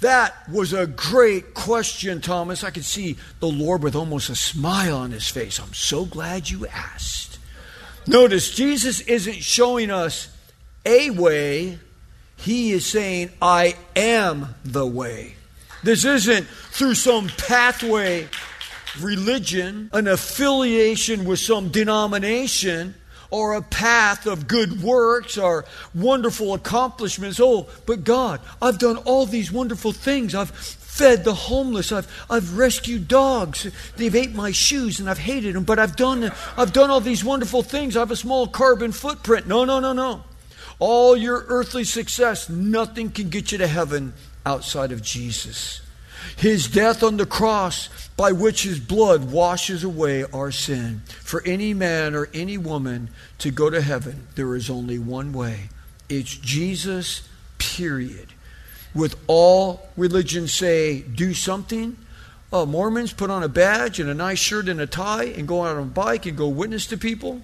That 0.00 0.48
was 0.48 0.72
a 0.72 0.86
great 0.86 1.54
question, 1.54 2.20
Thomas. 2.20 2.62
I 2.62 2.70
could 2.70 2.84
see 2.84 3.16
the 3.40 3.48
Lord 3.48 3.82
with 3.82 3.94
almost 3.94 4.30
a 4.30 4.34
smile 4.34 4.96
on 4.98 5.10
his 5.10 5.28
face. 5.28 5.58
I'm 5.58 5.74
so 5.74 6.04
glad 6.04 6.48
you 6.48 6.66
asked. 6.66 7.38
Notice, 8.06 8.54
Jesus 8.54 9.00
isn't 9.02 9.42
showing 9.42 9.90
us 9.90 10.34
a 10.86 11.10
way, 11.10 11.78
he 12.36 12.72
is 12.72 12.86
saying, 12.86 13.30
I 13.42 13.76
am 13.94 14.54
the 14.64 14.86
way. 14.86 15.34
This 15.82 16.04
isn't 16.04 16.46
through 16.46 16.94
some 16.94 17.28
pathway 17.28 18.28
religion, 18.98 19.90
an 19.92 20.08
affiliation 20.08 21.24
with 21.24 21.38
some 21.38 21.68
denomination 21.68 22.94
or 23.30 23.54
a 23.54 23.62
path 23.62 24.26
of 24.26 24.48
good 24.48 24.82
works 24.82 25.38
or 25.38 25.64
wonderful 25.94 26.54
accomplishments. 26.54 27.38
Oh, 27.40 27.68
but 27.86 28.04
God, 28.04 28.40
I've 28.60 28.78
done 28.78 28.96
all 28.98 29.26
these 29.26 29.52
wonderful 29.52 29.92
things. 29.92 30.34
I've 30.34 30.50
fed 30.50 31.24
the 31.24 31.34
homeless. 31.34 31.92
I've, 31.92 32.26
I've 32.28 32.58
rescued 32.58 33.08
dogs. 33.08 33.70
They've 33.96 34.14
ate 34.14 34.34
my 34.34 34.50
shoes 34.50 34.98
and 35.00 35.08
I've 35.08 35.18
hated 35.18 35.54
them, 35.54 35.64
but 35.64 35.78
I've 35.78 35.96
done, 35.96 36.32
I've 36.56 36.72
done 36.72 36.90
all 36.90 37.00
these 37.00 37.24
wonderful 37.24 37.62
things. 37.62 37.96
I 37.96 38.00
have 38.00 38.10
a 38.10 38.16
small 38.16 38.48
carbon 38.48 38.92
footprint. 38.92 39.46
No, 39.46 39.64
no, 39.64 39.78
no, 39.80 39.92
no. 39.92 40.24
All 40.78 41.16
your 41.16 41.44
earthly 41.48 41.84
success, 41.84 42.48
nothing 42.48 43.10
can 43.10 43.28
get 43.28 43.52
you 43.52 43.58
to 43.58 43.66
heaven 43.66 44.14
outside 44.44 44.92
of 44.92 45.02
Jesus. 45.02 45.82
His 46.36 46.68
death 46.68 47.02
on 47.02 47.16
the 47.16 47.26
cross, 47.26 47.88
by 48.16 48.32
which 48.32 48.62
his 48.62 48.80
blood 48.80 49.30
washes 49.30 49.84
away 49.84 50.24
our 50.24 50.50
sin. 50.50 51.02
For 51.06 51.42
any 51.44 51.74
man 51.74 52.14
or 52.14 52.28
any 52.34 52.58
woman 52.58 53.10
to 53.38 53.50
go 53.50 53.70
to 53.70 53.80
heaven, 53.80 54.26
there 54.34 54.54
is 54.54 54.70
only 54.70 54.98
one 54.98 55.32
way 55.32 55.68
it's 56.08 56.36
Jesus, 56.36 57.22
period. 57.58 58.28
With 58.94 59.16
all 59.28 59.88
religions 59.96 60.52
say, 60.52 61.00
do 61.02 61.32
something. 61.32 61.96
Uh, 62.52 62.66
Mormons 62.66 63.12
put 63.12 63.30
on 63.30 63.44
a 63.44 63.48
badge 63.48 64.00
and 64.00 64.10
a 64.10 64.14
nice 64.14 64.40
shirt 64.40 64.68
and 64.68 64.80
a 64.80 64.86
tie 64.86 65.24
and 65.24 65.46
go 65.46 65.64
out 65.64 65.76
on 65.76 65.82
a 65.82 65.86
bike 65.86 66.26
and 66.26 66.36
go 66.36 66.48
witness 66.48 66.86
to 66.88 66.96
people. 66.96 67.42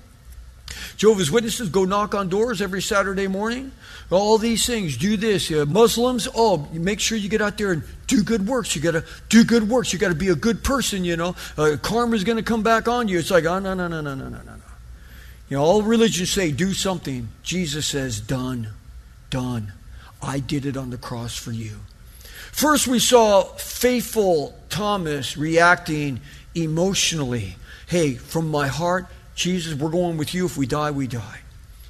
Jehovah's 0.96 1.30
Witnesses 1.30 1.68
go 1.68 1.84
knock 1.84 2.14
on 2.14 2.28
doors 2.28 2.62
every 2.62 2.82
Saturday 2.82 3.26
morning. 3.26 3.72
All 4.10 4.38
these 4.38 4.66
things, 4.66 4.96
do 4.96 5.16
this. 5.16 5.50
Uh, 5.50 5.64
Muslims, 5.66 6.28
oh, 6.34 6.68
make 6.72 7.00
sure 7.00 7.18
you 7.18 7.28
get 7.28 7.42
out 7.42 7.58
there 7.58 7.72
and 7.72 7.82
do 8.06 8.22
good 8.22 8.46
works. 8.46 8.76
You 8.76 8.82
got 8.82 8.92
to 8.92 9.04
do 9.28 9.44
good 9.44 9.68
works. 9.68 9.92
You 9.92 9.98
got 9.98 10.08
to 10.08 10.14
be 10.14 10.28
a 10.28 10.36
good 10.36 10.62
person, 10.62 11.04
you 11.04 11.16
know. 11.16 11.34
Uh, 11.58 11.76
karma's 11.82 12.24
going 12.24 12.36
to 12.36 12.44
come 12.44 12.62
back 12.62 12.88
on 12.88 13.08
you. 13.08 13.18
It's 13.18 13.30
like, 13.30 13.44
oh, 13.44 13.58
no, 13.58 13.74
no, 13.74 13.88
no, 13.88 14.00
no, 14.00 14.14
no, 14.14 14.28
no, 14.28 14.42
no. 14.42 14.52
You 15.48 15.56
know, 15.56 15.62
all 15.62 15.82
religions 15.82 16.30
say 16.30 16.50
do 16.50 16.72
something. 16.72 17.28
Jesus 17.42 17.86
says, 17.86 18.20
done, 18.20 18.70
done. 19.30 19.72
I 20.22 20.40
did 20.40 20.66
it 20.66 20.76
on 20.76 20.90
the 20.90 20.98
cross 20.98 21.36
for 21.36 21.52
you. 21.52 21.76
First, 22.52 22.88
we 22.88 22.98
saw 22.98 23.42
faithful 23.42 24.58
Thomas 24.70 25.36
reacting 25.36 26.20
emotionally. 26.54 27.56
Hey, 27.86 28.14
from 28.14 28.50
my 28.50 28.66
heart, 28.66 29.06
Jesus, 29.36 29.74
we're 29.74 29.90
going 29.90 30.16
with 30.16 30.34
you. 30.34 30.46
If 30.46 30.56
we 30.56 30.66
die, 30.66 30.90
we 30.90 31.06
die. 31.06 31.40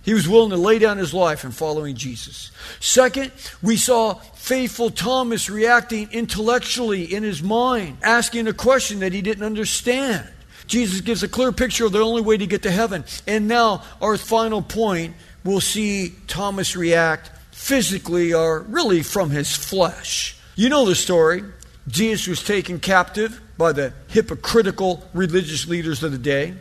He 0.02 0.14
was 0.14 0.28
willing 0.28 0.50
to 0.50 0.56
lay 0.56 0.78
down 0.78 0.98
his 0.98 1.14
life 1.14 1.44
in 1.44 1.50
following 1.50 1.96
Jesus. 1.96 2.50
Second, 2.78 3.32
we 3.62 3.76
saw 3.76 4.14
faithful 4.34 4.90
Thomas 4.90 5.48
reacting 5.48 6.08
intellectually 6.12 7.12
in 7.12 7.22
his 7.22 7.42
mind, 7.42 7.98
asking 8.02 8.46
a 8.46 8.52
question 8.52 9.00
that 9.00 9.12
he 9.12 9.22
didn't 9.22 9.44
understand. 9.44 10.28
Jesus 10.66 11.00
gives 11.00 11.22
a 11.22 11.28
clear 11.28 11.50
picture 11.50 11.86
of 11.86 11.92
the 11.92 12.00
only 12.00 12.22
way 12.22 12.36
to 12.36 12.46
get 12.46 12.62
to 12.62 12.70
heaven. 12.70 13.04
And 13.26 13.48
now, 13.48 13.82
our 14.00 14.16
final 14.16 14.62
point, 14.62 15.14
we'll 15.44 15.60
see 15.60 16.14
Thomas 16.26 16.76
react 16.76 17.30
physically 17.52 18.32
or 18.32 18.60
really 18.62 19.02
from 19.02 19.30
his 19.30 19.56
flesh. 19.56 20.36
You 20.56 20.68
know 20.68 20.84
the 20.84 20.94
story. 20.94 21.42
Jesus 21.88 22.26
was 22.26 22.44
taken 22.44 22.80
captive 22.80 23.40
by 23.58 23.72
the 23.72 23.92
hypocritical 24.08 25.08
religious 25.14 25.66
leaders 25.66 26.02
of 26.02 26.12
the 26.12 26.18
day. 26.18 26.54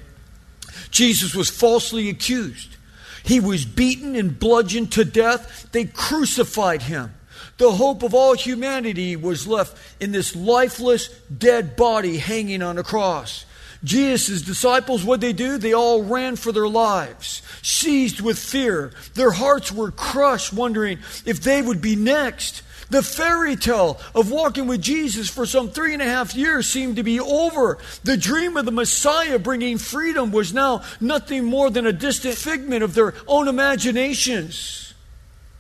Jesus 0.92 1.36
was 1.36 1.50
falsely 1.50 2.10
accused. 2.10 2.76
He 3.24 3.40
was 3.40 3.66
beaten 3.66 4.16
and 4.16 4.40
bludgeoned 4.40 4.92
to 4.94 5.06
death. 5.06 5.70
They 5.72 5.86
crucified 5.86 6.84
him. 6.84 7.14
The 7.58 7.72
hope 7.72 8.04
of 8.04 8.14
all 8.14 8.36
humanity 8.36 9.16
was 9.16 9.48
left 9.48 9.78
in 10.02 10.12
this 10.12 10.36
lifeless, 10.36 11.08
dead 11.38 11.76
body 11.76 12.18
hanging 12.18 12.62
on 12.62 12.78
a 12.78 12.84
cross. 12.84 13.46
Jesus' 13.84 14.42
disciples, 14.42 15.04
what 15.04 15.22
they 15.22 15.34
do? 15.34 15.58
They 15.58 15.74
all 15.74 16.04
ran 16.04 16.36
for 16.36 16.52
their 16.52 16.68
lives, 16.68 17.42
seized 17.62 18.20
with 18.20 18.38
fear. 18.38 18.92
Their 19.14 19.32
hearts 19.32 19.72
were 19.72 19.92
crushed, 19.92 20.54
wondering 20.54 21.00
if 21.26 21.42
they 21.42 21.62
would 21.62 21.82
be 21.82 21.96
next. 21.96 22.64
The 22.90 23.02
fairy 23.02 23.56
tale 23.56 24.00
of 24.14 24.32
walking 24.32 24.68
with 24.68 24.82
Jesus 24.82 25.30
for 25.30 25.46
some 25.46 25.70
three 25.70 25.94
and 25.94 26.02
a 26.02 26.06
half 26.06 26.36
years 26.36 26.68
seemed 26.68 26.98
to 26.98 27.04
be 27.04 27.20
over. 27.20 27.78
The 28.04 28.18
dream 28.18 28.58
of 28.58 28.66
the 28.66 28.72
Messiah 28.72 29.40
bringing 29.40 29.78
freedom 29.78 30.32
was 30.32 30.54
now 30.54 30.84
nothing 31.00 31.46
more 31.46 31.70
than 31.70 31.88
a 31.88 31.94
distant 31.94 32.36
figment 32.36 32.84
of 32.84 32.94
their 32.94 33.14
own 33.28 33.48
imaginations. 33.48 34.94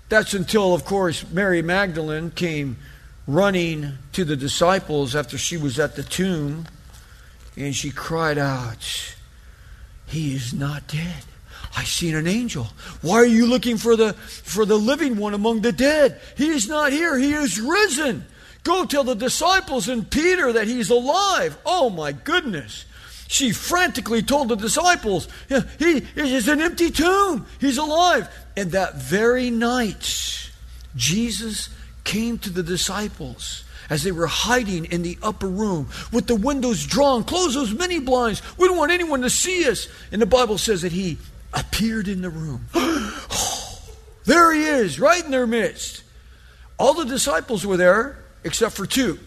That's 0.10 0.34
until, 0.34 0.74
of 0.74 0.86
course, 0.86 1.28
Mary 1.32 1.62
Magdalene 1.62 2.30
came 2.30 2.78
running 3.28 3.98
to 4.14 4.24
the 4.24 4.36
disciples 4.36 5.16
after 5.16 5.38
she 5.38 5.58
was 5.58 5.80
at 5.80 5.96
the 5.96 6.04
tomb 6.04 6.66
and 7.58 7.76
she 7.76 7.90
cried 7.90 8.38
out, 8.38 9.16
He 10.06 10.36
is 10.36 10.54
not 10.54 10.88
dead. 10.88 11.24
I 11.76 11.84
seen 11.84 12.16
an 12.16 12.28
angel. 12.28 12.68
Why 13.02 13.18
are 13.18 13.26
you 13.26 13.46
looking 13.46 13.78
for 13.78 13.96
the 13.96 14.14
for 14.14 14.66
the 14.66 14.78
living 14.78 15.18
one 15.18 15.34
among 15.34 15.62
the 15.62 15.72
dead? 15.72 16.22
He 16.38 16.48
is 16.48 16.68
not 16.68 16.92
here. 16.92 17.18
He 17.18 17.34
is 17.34 17.60
risen. 17.60 18.26
Go 18.64 18.86
tell 18.86 19.04
the 19.04 19.16
disciples 19.16 19.88
and 19.88 20.10
Peter 20.10 20.54
that 20.54 20.68
he's 20.68 20.90
alive. 20.90 21.58
Oh 21.66 21.90
my 21.90 22.12
goodness. 22.12 22.86
She 23.28 23.52
frantically 23.52 24.22
told 24.22 24.50
the 24.50 24.56
disciples, 24.56 25.28
he 25.80 26.06
is 26.16 26.48
an 26.48 26.62
empty 26.62 26.92
tomb. 26.92 27.46
He's 27.60 27.78
alive. 27.78 28.30
And 28.56 28.72
that 28.72 28.96
very 28.96 29.50
night, 29.50 30.52
Jesus 30.96 31.70
came 32.04 32.38
to 32.40 32.52
the 32.52 32.64
disciples 32.64 33.64
as 33.90 34.04
they 34.04 34.12
were 34.12 34.28
hiding 34.28 34.86
in 34.86 35.02
the 35.02 35.18
upper 35.22 35.48
room 35.48 35.90
with 36.12 36.28
the 36.28 36.36
windows 36.36 36.86
drawn. 36.86 37.24
Close 37.24 37.56
those 37.56 37.74
many 37.74 38.00
blinds. 38.00 38.42
We 38.58 38.68
don't 38.68 38.78
want 38.78 38.92
anyone 38.92 39.22
to 39.22 39.30
see 39.30 39.68
us. 39.68 39.88
And 40.12 40.22
the 40.22 40.28
Bible 40.28 40.58
says 40.58 40.84
that 40.84 40.92
he 40.92 41.18
appeared 41.56 42.08
in 42.08 42.22
the 42.22 42.30
room. 42.30 42.68
there 44.26 44.54
he 44.54 44.66
is, 44.66 45.00
right 45.00 45.24
in 45.24 45.32
their 45.32 45.48
midst. 45.48 46.04
All 46.78 46.94
the 46.94 47.06
disciples 47.06 47.66
were 47.66 47.78
there 47.78 48.18
except 48.44 48.76
for 48.76 48.86
two. 48.86 49.20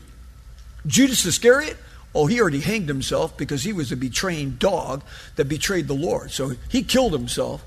Judas 0.86 1.24
Iscariot, 1.24 1.76
oh, 2.14 2.26
he 2.26 2.40
already 2.40 2.60
hanged 2.60 2.88
himself 2.88 3.36
because 3.36 3.64
he 3.64 3.72
was 3.72 3.90
a 3.90 3.96
betraying 3.96 4.52
dog 4.52 5.02
that 5.36 5.46
betrayed 5.46 5.88
the 5.88 5.94
Lord. 5.94 6.30
So 6.30 6.52
he 6.68 6.82
killed 6.82 7.12
himself. 7.12 7.64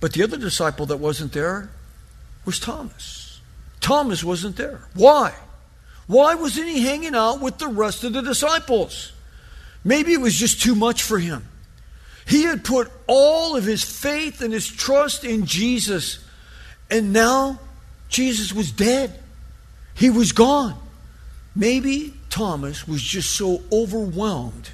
But 0.00 0.12
the 0.12 0.22
other 0.22 0.36
disciple 0.36 0.86
that 0.86 0.98
wasn't 0.98 1.32
there 1.32 1.70
was 2.44 2.60
Thomas. 2.60 3.40
Thomas 3.80 4.22
wasn't 4.22 4.56
there. 4.56 4.80
Why? 4.94 5.34
Why 6.06 6.34
wasn't 6.34 6.68
he 6.68 6.82
hanging 6.82 7.14
out 7.14 7.40
with 7.40 7.58
the 7.58 7.68
rest 7.68 8.04
of 8.04 8.12
the 8.12 8.22
disciples? 8.22 9.12
Maybe 9.84 10.12
it 10.12 10.20
was 10.20 10.34
just 10.34 10.62
too 10.62 10.74
much 10.74 11.02
for 11.02 11.18
him. 11.18 11.46
He 12.26 12.42
had 12.42 12.64
put 12.64 12.90
all 13.06 13.56
of 13.56 13.64
his 13.64 13.84
faith 13.84 14.40
and 14.40 14.52
his 14.52 14.66
trust 14.66 15.24
in 15.24 15.46
Jesus, 15.46 16.18
and 16.90 17.12
now 17.12 17.60
Jesus 18.08 18.52
was 18.52 18.72
dead. 18.72 19.18
He 19.94 20.10
was 20.10 20.32
gone. 20.32 20.76
Maybe 21.54 22.14
Thomas 22.28 22.86
was 22.86 23.02
just 23.02 23.30
so 23.34 23.62
overwhelmed 23.72 24.70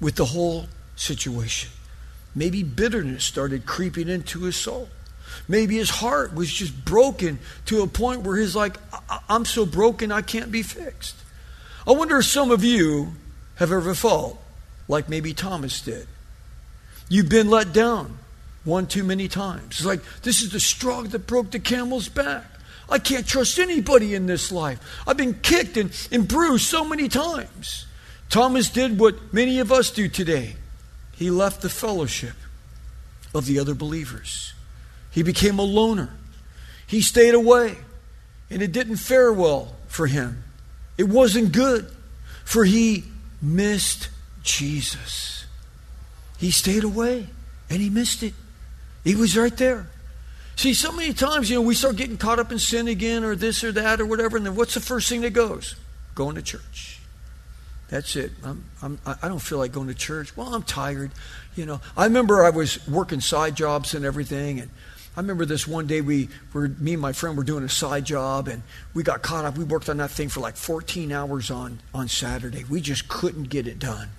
with 0.00 0.16
the 0.16 0.24
whole 0.24 0.66
situation. 0.96 1.70
Maybe 2.34 2.62
bitterness 2.62 3.24
started 3.24 3.66
creeping 3.66 4.08
into 4.08 4.42
his 4.44 4.56
soul. 4.56 4.88
Maybe 5.46 5.76
his 5.76 5.90
heart 5.90 6.34
was 6.34 6.52
just 6.52 6.84
broken 6.84 7.38
to 7.66 7.82
a 7.82 7.86
point 7.86 8.22
where 8.22 8.36
he's 8.36 8.56
like, 8.56 8.78
I'm 9.28 9.44
so 9.44 9.66
broken 9.66 10.10
I 10.10 10.22
can't 10.22 10.50
be 10.50 10.62
fixed. 10.62 11.16
I 11.86 11.92
wonder 11.92 12.18
if 12.18 12.24
some 12.24 12.50
of 12.50 12.64
you 12.64 13.12
have 13.56 13.72
ever 13.72 13.94
felt 13.94 14.42
like 14.88 15.08
maybe 15.08 15.34
Thomas 15.34 15.80
did. 15.80 16.06
You've 17.08 17.28
been 17.28 17.48
let 17.48 17.72
down 17.72 18.18
one 18.64 18.86
too 18.86 19.04
many 19.04 19.28
times. 19.28 19.78
It's 19.78 19.84
like, 19.84 20.00
this 20.22 20.42
is 20.42 20.52
the 20.52 20.60
straw 20.60 21.02
that 21.02 21.26
broke 21.26 21.50
the 21.50 21.58
camel's 21.58 22.08
back. 22.08 22.44
I 22.90 22.98
can't 22.98 23.26
trust 23.26 23.58
anybody 23.58 24.14
in 24.14 24.26
this 24.26 24.50
life. 24.50 24.80
I've 25.06 25.16
been 25.16 25.34
kicked 25.34 25.76
and, 25.76 25.90
and 26.10 26.26
bruised 26.26 26.64
so 26.64 26.84
many 26.84 27.08
times. 27.08 27.86
Thomas 28.30 28.68
did 28.68 28.98
what 28.98 29.32
many 29.32 29.58
of 29.58 29.72
us 29.72 29.90
do 29.90 30.08
today. 30.08 30.56
He 31.16 31.30
left 31.30 31.62
the 31.62 31.68
fellowship 31.68 32.34
of 33.34 33.46
the 33.46 33.58
other 33.58 33.74
believers. 33.74 34.54
He 35.10 35.22
became 35.22 35.58
a 35.58 35.62
loner. 35.62 36.10
He 36.86 37.00
stayed 37.02 37.34
away, 37.34 37.76
and 38.50 38.62
it 38.62 38.72
didn't 38.72 38.96
fare 38.96 39.32
well 39.32 39.74
for 39.88 40.06
him. 40.06 40.44
It 40.96 41.08
wasn't 41.08 41.52
good, 41.52 41.90
for 42.44 42.64
he 42.64 43.04
missed 43.42 44.08
Jesus. 44.42 45.37
He 46.38 46.50
stayed 46.50 46.84
away, 46.84 47.26
and 47.68 47.80
he 47.80 47.90
missed 47.90 48.22
it. 48.22 48.34
He 49.04 49.14
was 49.14 49.36
right 49.36 49.56
there. 49.56 49.88
See, 50.56 50.74
so 50.74 50.90
many 50.90 51.12
times, 51.12 51.50
you 51.50 51.56
know, 51.56 51.62
we 51.62 51.74
start 51.74 51.96
getting 51.96 52.16
caught 52.16 52.38
up 52.38 52.50
in 52.50 52.58
sin 52.58 52.88
again 52.88 53.22
or 53.22 53.36
this 53.36 53.62
or 53.62 53.70
that 53.72 54.00
or 54.00 54.06
whatever, 54.06 54.36
and 54.36 54.46
then 54.46 54.56
what's 54.56 54.74
the 54.74 54.80
first 54.80 55.08
thing 55.08 55.20
that 55.20 55.30
goes? 55.30 55.76
Going 56.14 56.34
to 56.34 56.42
church. 56.42 57.00
That's 57.88 58.16
it. 58.16 58.32
I'm, 58.44 58.64
I'm, 58.82 58.98
I 59.06 59.28
don't 59.28 59.38
feel 59.38 59.58
like 59.58 59.72
going 59.72 59.88
to 59.88 59.94
church. 59.94 60.36
Well, 60.36 60.54
I'm 60.54 60.62
tired. 60.62 61.10
You 61.56 61.64
know, 61.64 61.80
I 61.96 62.04
remember 62.04 62.44
I 62.44 62.50
was 62.50 62.86
working 62.86 63.20
side 63.20 63.54
jobs 63.54 63.94
and 63.94 64.04
everything, 64.04 64.60
and 64.60 64.70
I 65.18 65.20
remember 65.20 65.44
this 65.44 65.66
one 65.66 65.88
day 65.88 66.00
we 66.00 66.28
were 66.52 66.68
me 66.68 66.92
and 66.92 67.02
my 67.02 67.12
friend 67.12 67.36
were 67.36 67.42
doing 67.42 67.64
a 67.64 67.68
side 67.68 68.04
job 68.04 68.46
and 68.46 68.62
we 68.94 69.02
got 69.02 69.20
caught 69.20 69.44
up. 69.44 69.58
We 69.58 69.64
worked 69.64 69.88
on 69.88 69.96
that 69.96 70.12
thing 70.12 70.28
for 70.28 70.38
like 70.38 70.54
14 70.54 71.10
hours 71.10 71.50
on 71.50 71.80
on 71.92 72.06
Saturday. 72.06 72.62
We 72.70 72.80
just 72.80 73.08
couldn't 73.08 73.48
get 73.48 73.66
it 73.66 73.80
done. 73.80 74.10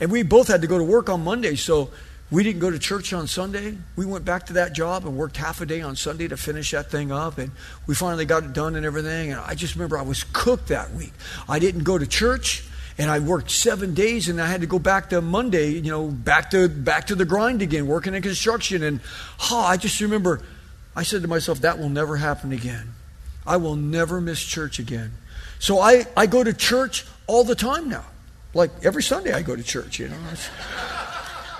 And 0.00 0.10
we 0.10 0.24
both 0.24 0.48
had 0.48 0.62
to 0.62 0.66
go 0.66 0.76
to 0.76 0.82
work 0.82 1.08
on 1.08 1.22
Monday, 1.22 1.54
so 1.54 1.90
we 2.32 2.42
didn't 2.42 2.58
go 2.58 2.72
to 2.72 2.78
church 2.80 3.12
on 3.12 3.28
Sunday. 3.28 3.78
We 3.94 4.04
went 4.04 4.24
back 4.24 4.46
to 4.46 4.54
that 4.54 4.72
job 4.72 5.06
and 5.06 5.16
worked 5.16 5.36
half 5.36 5.60
a 5.60 5.66
day 5.66 5.80
on 5.80 5.94
Sunday 5.94 6.26
to 6.26 6.36
finish 6.36 6.72
that 6.72 6.90
thing 6.90 7.12
up. 7.12 7.38
And 7.38 7.52
we 7.86 7.94
finally 7.94 8.24
got 8.24 8.42
it 8.42 8.52
done 8.52 8.74
and 8.74 8.84
everything. 8.84 9.30
And 9.30 9.40
I 9.40 9.54
just 9.54 9.76
remember 9.76 9.96
I 9.96 10.02
was 10.02 10.24
cooked 10.32 10.66
that 10.70 10.92
week. 10.92 11.12
I 11.48 11.60
didn't 11.60 11.84
go 11.84 11.98
to 11.98 12.06
church 12.08 12.64
and 12.98 13.10
I 13.10 13.20
worked 13.20 13.50
seven 13.50 13.94
days, 13.94 14.28
and 14.28 14.40
I 14.40 14.46
had 14.46 14.60
to 14.62 14.66
go 14.66 14.80
back 14.80 15.10
to 15.10 15.20
Monday, 15.22 15.70
you 15.70 15.90
know, 15.90 16.08
back 16.08 16.50
to 16.50 16.68
back 16.68 17.06
to 17.06 17.14
the 17.14 17.24
grind 17.24 17.62
again, 17.62 17.86
working 17.86 18.14
in 18.14 18.22
construction. 18.22 18.82
And 18.82 19.00
oh, 19.50 19.60
I 19.60 19.76
just 19.76 20.00
remember, 20.00 20.42
I 20.96 21.04
said 21.04 21.22
to 21.22 21.28
myself, 21.28 21.60
that 21.60 21.78
will 21.78 21.90
never 21.90 22.16
happen 22.16 22.52
again. 22.52 22.94
I 23.46 23.56
will 23.56 23.76
never 23.76 24.20
miss 24.20 24.42
church 24.42 24.80
again. 24.80 25.12
So 25.60 25.78
I, 25.78 26.06
I 26.16 26.26
go 26.26 26.42
to 26.42 26.52
church 26.52 27.06
all 27.26 27.44
the 27.44 27.54
time 27.54 27.88
now. 27.88 28.04
Like 28.52 28.70
every 28.82 29.02
Sunday 29.02 29.32
I 29.32 29.42
go 29.42 29.54
to 29.54 29.62
church, 29.62 29.98
you 29.98 30.08
know. 30.08 30.16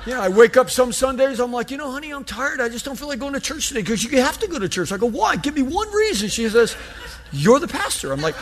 yeah, 0.07 0.21
I 0.21 0.29
wake 0.29 0.57
up 0.57 0.71
some 0.71 0.93
Sundays, 0.93 1.39
I'm 1.39 1.53
like, 1.53 1.71
you 1.71 1.77
know, 1.77 1.91
honey, 1.91 2.11
I'm 2.13 2.25
tired. 2.25 2.61
I 2.61 2.69
just 2.69 2.85
don't 2.85 2.97
feel 2.97 3.09
like 3.09 3.19
going 3.19 3.35
to 3.35 3.41
church 3.41 3.69
today 3.69 3.81
because 3.81 4.03
you 4.03 4.21
have 4.21 4.39
to 4.39 4.49
go 4.49 4.59
to 4.59 4.69
church. 4.69 4.91
I 4.91 4.97
go, 4.97 5.07
why? 5.07 5.37
Give 5.37 5.55
me 5.55 5.63
one 5.63 5.91
reason. 5.93 6.29
She 6.29 6.49
says, 6.49 6.77
you're 7.33 7.61
the 7.61 7.69
pastor. 7.69 8.13
I'm 8.13 8.21
like, 8.21 8.35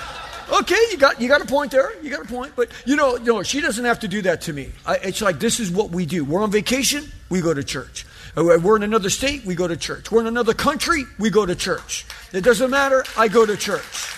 Okay, 0.52 0.78
you 0.90 0.96
got 0.96 1.20
you 1.20 1.28
got 1.28 1.40
a 1.40 1.46
point 1.46 1.72
there. 1.72 1.90
You 2.02 2.10
got 2.10 2.24
a 2.24 2.28
point. 2.28 2.52
But 2.54 2.70
you 2.84 2.96
know, 2.96 3.16
know, 3.16 3.42
she 3.42 3.60
doesn't 3.60 3.84
have 3.84 4.00
to 4.00 4.08
do 4.08 4.22
that 4.22 4.42
to 4.42 4.52
me. 4.52 4.70
I, 4.84 4.96
it's 4.96 5.20
like 5.20 5.40
this 5.40 5.60
is 5.60 5.70
what 5.70 5.90
we 5.90 6.06
do. 6.06 6.24
We're 6.24 6.42
on 6.42 6.50
vacation. 6.50 7.04
We 7.28 7.40
go 7.40 7.52
to 7.52 7.64
church. 7.64 8.06
Uh, 8.36 8.58
we're 8.62 8.76
in 8.76 8.82
another 8.82 9.08
state, 9.08 9.46
we 9.46 9.54
go 9.54 9.66
to 9.66 9.78
church. 9.78 10.10
We're 10.10 10.20
in 10.20 10.26
another 10.26 10.52
country, 10.52 11.04
we 11.18 11.30
go 11.30 11.46
to 11.46 11.54
church. 11.54 12.04
It 12.34 12.44
doesn't 12.44 12.70
matter, 12.70 13.02
I 13.16 13.28
go 13.28 13.46
to 13.46 13.56
church. 13.56 14.12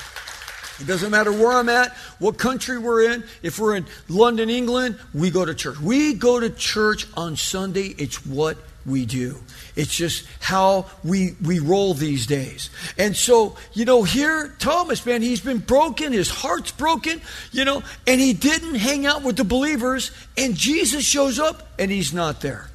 It 0.81 0.89
doesn't 0.89 1.11
matter 1.13 1.33
where 1.33 1.53
I'm 1.53 1.69
at, 1.69 1.93
what 2.19 2.37
country 2.37 2.79
we're 2.79 3.13
in. 3.13 3.25
If 3.43 3.61
we're 3.61 3.77
in 3.77 3.87
London, 4.09 4.51
England, 4.51 4.99
we 5.15 5.31
go 5.31 5.45
to 5.45 5.55
church. 5.55 5.79
We 5.79 6.15
go 6.15 6.41
to 6.41 6.51
church 6.51 7.07
on 7.17 7.37
Sunday. 7.37 7.95
It's 7.97 8.27
what 8.27 8.59
we 8.87 9.07
do. 9.07 9.39
It's 9.77 9.95
just 9.95 10.27
how 10.41 10.87
we 11.05 11.37
we 11.45 11.59
roll 11.59 11.95
these 11.95 12.27
days. 12.27 12.71
And 12.97 13.17
so, 13.17 13.57
you 13.75 13.85
know, 13.85 14.03
here 14.03 14.55
Thomas, 14.59 15.05
man, 15.05 15.23
he's 15.23 15.41
been 15.41 15.59
broken, 15.59 16.13
his 16.13 16.31
heart's 16.31 16.71
broken, 16.71 17.21
you 17.53 17.65
know, 17.65 17.83
and 18.07 18.21
he 18.21 18.33
didn't 18.33 18.77
hang 18.77 19.07
out 19.07 19.23
with 19.23 19.37
the 19.37 19.45
believers, 19.45 20.11
and 20.37 20.55
Jesus 20.55 21.05
shows 21.05 21.39
up 21.39 21.69
and 21.79 21.91
he's 21.91 22.13
not 22.13 22.41
there. 22.41 22.71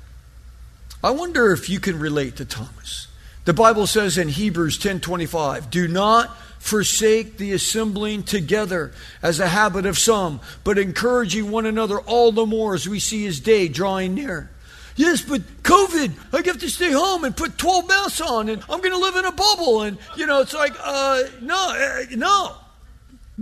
I 1.04 1.12
wonder 1.12 1.52
if 1.52 1.70
you 1.70 1.80
can 1.80 2.00
relate 2.00 2.38
to 2.38 2.46
Thomas. 2.46 3.08
The 3.46 3.54
Bible 3.54 3.88
says 3.88 4.18
in 4.18 4.30
Hebrews 4.30 4.78
10:25, 4.78 5.70
"Do 5.70 5.88
not 5.88 6.38
forsake 6.60 7.38
the 7.38 7.52
assembling 7.52 8.24
together 8.24 8.94
as 9.22 9.42
a 9.42 9.50
habit 9.50 9.86
of 9.86 10.00
some, 10.00 10.40
but 10.64 10.78
encouraging 10.78 11.52
one 11.52 11.66
another 11.66 12.00
all 12.00 12.32
the 12.32 12.46
more 12.46 12.74
as 12.74 12.88
we 12.88 13.02
see 13.02 13.26
his 13.26 13.42
day 13.42 13.68
drawing 13.68 14.16
near." 14.16 14.50
Yes, 14.96 15.22
but 15.22 15.42
COVID, 15.64 16.12
I 16.32 16.48
have 16.48 16.60
to 16.60 16.70
stay 16.70 16.92
home 16.92 17.24
and 17.24 17.36
put 17.36 17.58
12 17.58 17.88
masks 17.88 18.22
on, 18.22 18.50
and 18.50 18.62
I'm 18.70 18.80
going 18.80 18.92
to 18.92 18.98
live 18.98 19.16
in 19.16 19.26
a 19.26 19.32
bubble. 19.32 19.82
And, 19.82 19.98
you 20.16 20.26
know, 20.26 20.42
it's 20.42 20.54
like, 20.54 20.74
uh, 20.84 21.24
no, 21.42 21.56
uh, 21.56 22.06
no. 22.16 22.56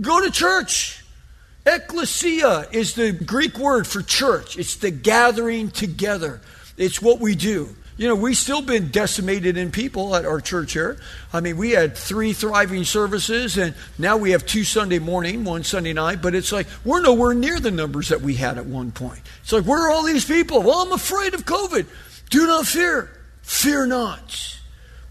Go 0.00 0.24
to 0.24 0.30
church. 0.30 1.02
Ecclesia 1.64 2.66
is 2.72 2.94
the 2.94 3.12
Greek 3.12 3.58
word 3.58 3.86
for 3.86 4.02
church, 4.02 4.58
it's 4.58 4.76
the 4.76 4.90
gathering 4.90 5.70
together, 5.70 6.40
it's 6.76 7.00
what 7.00 7.20
we 7.20 7.36
do. 7.36 7.76
You 8.02 8.08
know, 8.08 8.16
we've 8.16 8.36
still 8.36 8.62
been 8.62 8.88
decimated 8.88 9.56
in 9.56 9.70
people 9.70 10.16
at 10.16 10.26
our 10.26 10.40
church 10.40 10.72
here. 10.72 10.98
I 11.32 11.38
mean, 11.38 11.56
we 11.56 11.70
had 11.70 11.96
three 11.96 12.32
thriving 12.32 12.82
services, 12.82 13.56
and 13.56 13.76
now 13.96 14.16
we 14.16 14.32
have 14.32 14.44
two 14.44 14.64
Sunday 14.64 14.98
morning, 14.98 15.44
one 15.44 15.62
Sunday 15.62 15.92
night, 15.92 16.20
but 16.20 16.34
it's 16.34 16.50
like 16.50 16.66
we're 16.84 17.00
nowhere 17.00 17.32
near 17.32 17.60
the 17.60 17.70
numbers 17.70 18.08
that 18.08 18.20
we 18.20 18.34
had 18.34 18.58
at 18.58 18.66
one 18.66 18.90
point. 18.90 19.20
It's 19.42 19.52
like, 19.52 19.66
where 19.66 19.86
are 19.86 19.92
all 19.92 20.02
these 20.02 20.24
people? 20.24 20.64
Well, 20.64 20.80
I'm 20.80 20.90
afraid 20.90 21.32
of 21.32 21.46
COVID. 21.46 21.86
Do 22.28 22.44
not 22.48 22.66
fear. 22.66 23.08
Fear 23.42 23.86
not. 23.86 24.58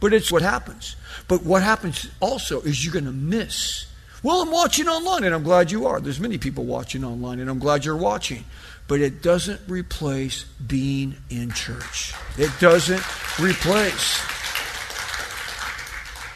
But 0.02 0.12
it's 0.12 0.30
what 0.30 0.42
happens. 0.42 0.98
But 1.30 1.44
what 1.44 1.64
happens 1.64 2.10
also 2.20 2.60
is 2.60 2.84
you're 2.84 2.92
going 2.92 3.06
to 3.06 3.14
miss. 3.14 3.86
Well, 4.24 4.42
I'm 4.42 4.52
watching 4.52 4.88
online, 4.88 5.24
and 5.24 5.34
I'm 5.34 5.44
glad 5.44 5.72
you 5.72 5.88
are. 5.88 6.00
There's 6.00 6.20
many 6.20 6.38
people 6.38 6.64
watching 6.66 7.04
online, 7.04 7.40
and 7.40 7.50
I'm 7.50 7.60
glad 7.60 7.86
you're 7.86 7.98
watching 7.98 8.46
but 8.92 9.00
it 9.00 9.22
doesn't 9.22 9.62
replace 9.70 10.44
being 10.68 11.16
in 11.30 11.50
church. 11.52 12.14
It 12.38 12.52
doesn't 12.60 13.02
replace. 13.40 14.20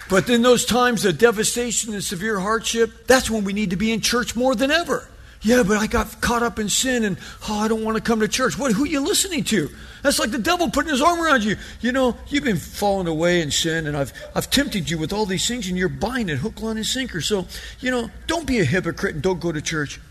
But 0.09 0.29
in 0.29 0.41
those 0.41 0.63
times 0.63 1.03
of 1.03 1.17
devastation 1.17 1.93
and 1.93 2.01
severe 2.01 2.39
hardship, 2.39 3.07
that's 3.07 3.29
when 3.29 3.43
we 3.43 3.51
need 3.51 3.71
to 3.71 3.75
be 3.75 3.91
in 3.91 3.99
church 3.99 4.37
more 4.37 4.55
than 4.55 4.71
ever. 4.71 5.05
Yeah, 5.45 5.61
but 5.61 5.77
I 5.77 5.85
got 5.85 6.21
caught 6.21 6.41
up 6.41 6.57
in 6.57 6.69
sin 6.69 7.03
and 7.03 7.17
oh, 7.47 7.59
I 7.59 7.67
don't 7.67 7.83
want 7.83 7.97
to 7.97 8.01
come 8.01 8.19
to 8.21 8.27
church. 8.27 8.57
What? 8.57 8.71
Who 8.71 8.83
are 8.83 8.87
you 8.87 8.99
listening 8.99 9.43
to? 9.43 9.69
That's 10.01 10.17
like 10.17 10.31
the 10.31 10.39
devil 10.39 10.71
putting 10.71 10.89
his 10.89 11.03
arm 11.03 11.21
around 11.21 11.43
you. 11.43 11.55
You 11.81 11.91
know, 11.91 12.17
you've 12.29 12.43
been 12.43 12.57
falling 12.57 13.05
away 13.05 13.41
in 13.41 13.51
sin, 13.51 13.85
and 13.85 13.95
I've 13.95 14.11
I've 14.33 14.49
tempted 14.49 14.89
you 14.89 14.97
with 14.97 15.13
all 15.13 15.27
these 15.27 15.47
things, 15.47 15.67
and 15.67 15.77
you're 15.77 15.87
buying 15.87 16.29
it 16.29 16.39
hook, 16.39 16.61
line, 16.61 16.77
and 16.77 16.85
sinker. 16.85 17.21
So, 17.21 17.45
you 17.79 17.91
know, 17.91 18.09
don't 18.25 18.47
be 18.47 18.59
a 18.59 18.65
hypocrite 18.65 19.13
and 19.13 19.21
don't 19.21 19.39
go 19.39 19.51
to 19.51 19.61
church. 19.61 20.01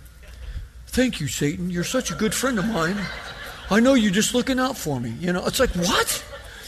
Thank 0.86 1.20
you, 1.20 1.26
Satan. 1.26 1.68
You're 1.68 1.82
such 1.82 2.12
a 2.12 2.14
good 2.14 2.32
friend 2.32 2.56
of 2.56 2.68
mine. 2.68 2.96
I 3.72 3.80
know 3.80 3.94
you're 3.94 4.12
just 4.12 4.34
looking 4.34 4.60
out 4.60 4.78
for 4.78 5.00
me. 5.00 5.14
You 5.18 5.32
know, 5.32 5.44
it's 5.46 5.58
like, 5.58 5.70
what? 5.70 6.24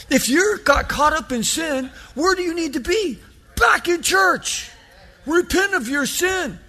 If 0.09 0.27
you're 0.27 0.57
got 0.57 0.89
caught 0.89 1.13
up 1.13 1.31
in 1.31 1.41
sin, 1.43 1.89
where 2.15 2.35
do 2.35 2.41
you 2.41 2.53
need 2.53 2.73
to 2.73 2.81
be? 2.81 3.17
Back 3.55 3.87
in 3.87 4.01
church. 4.01 4.69
Repent 5.25 5.73
of 5.73 5.87
your 5.87 6.05
sin. 6.05 6.59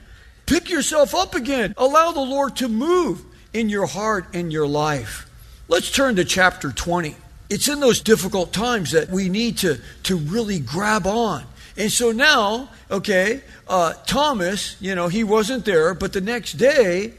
Pick 0.48 0.70
yourself 0.70 1.14
up 1.14 1.34
again. 1.34 1.74
Allow 1.76 2.12
the 2.12 2.20
Lord 2.20 2.56
to 2.56 2.68
move 2.68 3.22
in 3.52 3.68
your 3.68 3.84
heart 3.84 4.28
and 4.32 4.50
your 4.50 4.66
life. 4.66 5.28
Let's 5.68 5.90
turn 5.90 6.16
to 6.16 6.24
chapter 6.24 6.72
20. 6.72 7.14
It's 7.50 7.68
in 7.68 7.80
those 7.80 8.00
difficult 8.00 8.50
times 8.50 8.92
that 8.92 9.10
we 9.10 9.28
need 9.28 9.58
to, 9.58 9.78
to 10.04 10.16
really 10.16 10.58
grab 10.58 11.06
on. 11.06 11.44
And 11.76 11.92
so 11.92 12.12
now, 12.12 12.70
okay, 12.90 13.42
uh, 13.68 13.92
Thomas, 14.06 14.80
you 14.80 14.94
know, 14.94 15.08
he 15.08 15.22
wasn't 15.22 15.66
there, 15.66 15.92
but 15.92 16.14
the 16.14 16.22
next 16.22 16.54
day, 16.54 17.12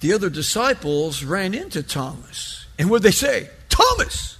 the 0.00 0.12
other 0.12 0.28
disciples 0.28 1.22
ran 1.22 1.54
into 1.54 1.84
Thomas. 1.84 2.66
And 2.80 2.90
what 2.90 3.04
they 3.04 3.12
say? 3.12 3.48
Thomas, 3.68 4.38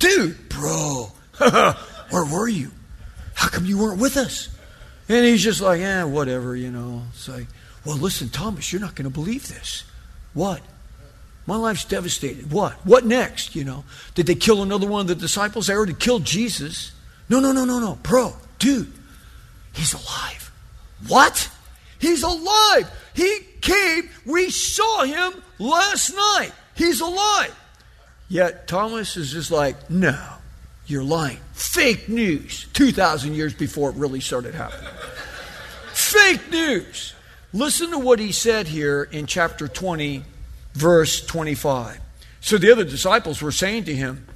dude, 0.00 0.48
bro, 0.48 1.12
where 1.38 2.24
were 2.24 2.48
you? 2.48 2.72
How 3.34 3.48
come 3.48 3.64
you 3.64 3.78
weren't 3.78 4.00
with 4.00 4.16
us? 4.16 4.48
And 5.08 5.24
he's 5.24 5.44
just 5.44 5.60
like, 5.60 5.80
eh, 5.80 6.02
whatever, 6.02 6.56
you 6.56 6.72
know. 6.72 7.04
It's 7.12 7.28
like, 7.28 7.46
well, 7.86 7.96
listen, 7.96 8.28
Thomas, 8.28 8.72
you're 8.72 8.80
not 8.80 8.94
going 8.94 9.10
to 9.10 9.14
believe 9.14 9.48
this. 9.48 9.84
What? 10.34 10.60
My 11.46 11.56
life's 11.56 11.84
devastated. 11.84 12.50
What? 12.50 12.74
What 12.84 13.06
next? 13.06 13.54
You 13.54 13.64
know, 13.64 13.84
did 14.14 14.26
they 14.26 14.34
kill 14.34 14.62
another 14.62 14.86
one 14.86 15.02
of 15.02 15.06
the 15.06 15.14
disciples? 15.14 15.68
They 15.68 15.74
already 15.74 15.94
killed 15.94 16.24
Jesus. 16.24 16.92
No, 17.28 17.40
no, 17.40 17.52
no, 17.52 17.64
no, 17.64 17.78
no. 17.78 17.98
Bro, 18.02 18.34
dude, 18.58 18.92
he's 19.72 19.94
alive. 19.94 20.50
What? 21.06 21.50
He's 21.98 22.22
alive. 22.22 22.90
He 23.14 23.38
came. 23.60 24.10
We 24.24 24.50
saw 24.50 25.04
him 25.04 25.42
last 25.58 26.14
night. 26.14 26.52
He's 26.74 27.00
alive. 27.00 27.54
Yet 28.28 28.66
Thomas 28.66 29.16
is 29.16 29.30
just 29.30 29.50
like, 29.50 29.88
no, 29.88 30.18
you're 30.86 31.04
lying. 31.04 31.38
Fake 31.52 32.08
news. 32.08 32.66
2,000 32.72 33.34
years 33.34 33.54
before 33.54 33.90
it 33.90 33.96
really 33.96 34.20
started 34.20 34.54
happening. 34.54 34.90
Fake 35.92 36.50
news. 36.50 37.14
Listen 37.56 37.90
to 37.92 37.98
what 37.98 38.18
he 38.18 38.32
said 38.32 38.66
here 38.66 39.04
in 39.04 39.24
chapter 39.24 39.66
20, 39.66 40.22
verse 40.74 41.24
25. 41.24 41.98
So 42.42 42.58
the 42.58 42.70
other 42.70 42.84
disciples 42.84 43.40
were 43.40 43.50
saying 43.50 43.84
to 43.84 43.94
him, 43.94 44.26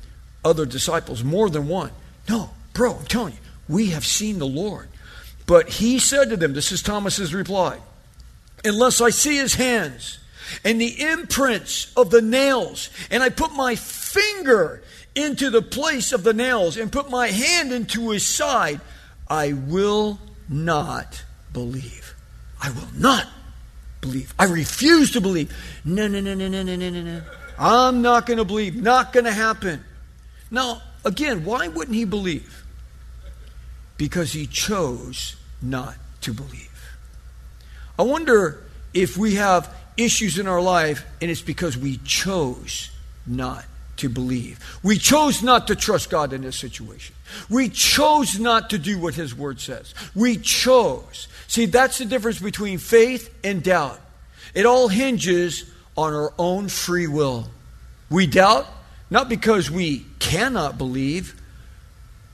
other 0.42 0.64
disciples, 0.64 1.22
more 1.22 1.50
than 1.50 1.68
one, 1.68 1.90
no, 2.30 2.48
bro, 2.72 2.94
I'm 2.94 3.04
telling 3.04 3.34
you, 3.34 3.40
we 3.68 3.90
have 3.90 4.06
seen 4.06 4.38
the 4.38 4.46
Lord. 4.46 4.88
But 5.44 5.68
he 5.68 5.98
said 5.98 6.30
to 6.30 6.38
them, 6.38 6.54
this 6.54 6.72
is 6.72 6.80
Thomas's 6.80 7.34
reply, 7.34 7.78
unless 8.64 9.02
I 9.02 9.10
see 9.10 9.36
his 9.36 9.52
hands 9.52 10.18
and 10.64 10.80
the 10.80 11.02
imprints 11.02 11.92
of 11.98 12.08
the 12.08 12.22
nails, 12.22 12.88
and 13.10 13.22
I 13.22 13.28
put 13.28 13.52
my 13.52 13.74
finger 13.74 14.82
into 15.14 15.50
the 15.50 15.60
place 15.60 16.14
of 16.14 16.24
the 16.24 16.32
nails 16.32 16.78
and 16.78 16.90
put 16.90 17.10
my 17.10 17.28
hand 17.28 17.70
into 17.70 18.12
his 18.12 18.24
side, 18.24 18.80
I 19.28 19.52
will 19.52 20.18
not 20.48 21.22
believe. 21.52 22.09
I 22.60 22.70
will 22.70 22.88
not 22.94 23.26
believe. 24.00 24.34
I 24.38 24.44
refuse 24.44 25.12
to 25.12 25.20
believe. 25.20 25.54
No, 25.84 26.08
no, 26.08 26.20
no, 26.20 26.34
no, 26.34 26.48
no, 26.48 26.62
no, 26.62 26.76
no, 26.76 26.90
no. 26.90 27.22
I'm 27.58 28.02
not 28.02 28.26
going 28.26 28.38
to 28.38 28.44
believe. 28.44 28.76
Not 28.76 29.12
going 29.12 29.24
to 29.24 29.32
happen. 29.32 29.84
Now, 30.50 30.82
again, 31.04 31.44
why 31.44 31.68
wouldn't 31.68 31.96
he 31.96 32.04
believe? 32.04 32.64
Because 33.96 34.32
he 34.32 34.46
chose 34.46 35.36
not 35.60 35.94
to 36.22 36.32
believe. 36.32 36.96
I 37.98 38.02
wonder 38.02 38.62
if 38.94 39.16
we 39.16 39.34
have 39.34 39.74
issues 39.96 40.38
in 40.38 40.46
our 40.46 40.60
life 40.60 41.04
and 41.20 41.30
it's 41.30 41.42
because 41.42 41.76
we 41.76 41.98
chose 41.98 42.90
not 43.26 43.64
to 44.00 44.08
believe. 44.08 44.58
We 44.82 44.98
chose 44.98 45.42
not 45.42 45.66
to 45.68 45.76
trust 45.76 46.10
God 46.10 46.32
in 46.32 46.42
this 46.42 46.58
situation. 46.58 47.14
We 47.48 47.68
chose 47.68 48.38
not 48.38 48.70
to 48.70 48.78
do 48.78 48.98
what 48.98 49.14
His 49.14 49.34
Word 49.34 49.60
says. 49.60 49.94
We 50.14 50.36
chose. 50.36 51.28
See, 51.46 51.66
that's 51.66 51.98
the 51.98 52.04
difference 52.04 52.40
between 52.40 52.78
faith 52.78 53.34
and 53.44 53.62
doubt. 53.62 54.00
It 54.54 54.66
all 54.66 54.88
hinges 54.88 55.70
on 55.96 56.12
our 56.12 56.32
own 56.38 56.68
free 56.68 57.06
will. 57.06 57.48
We 58.10 58.26
doubt 58.26 58.66
not 59.10 59.28
because 59.28 59.70
we 59.70 60.06
cannot 60.18 60.78
believe, 60.78 61.40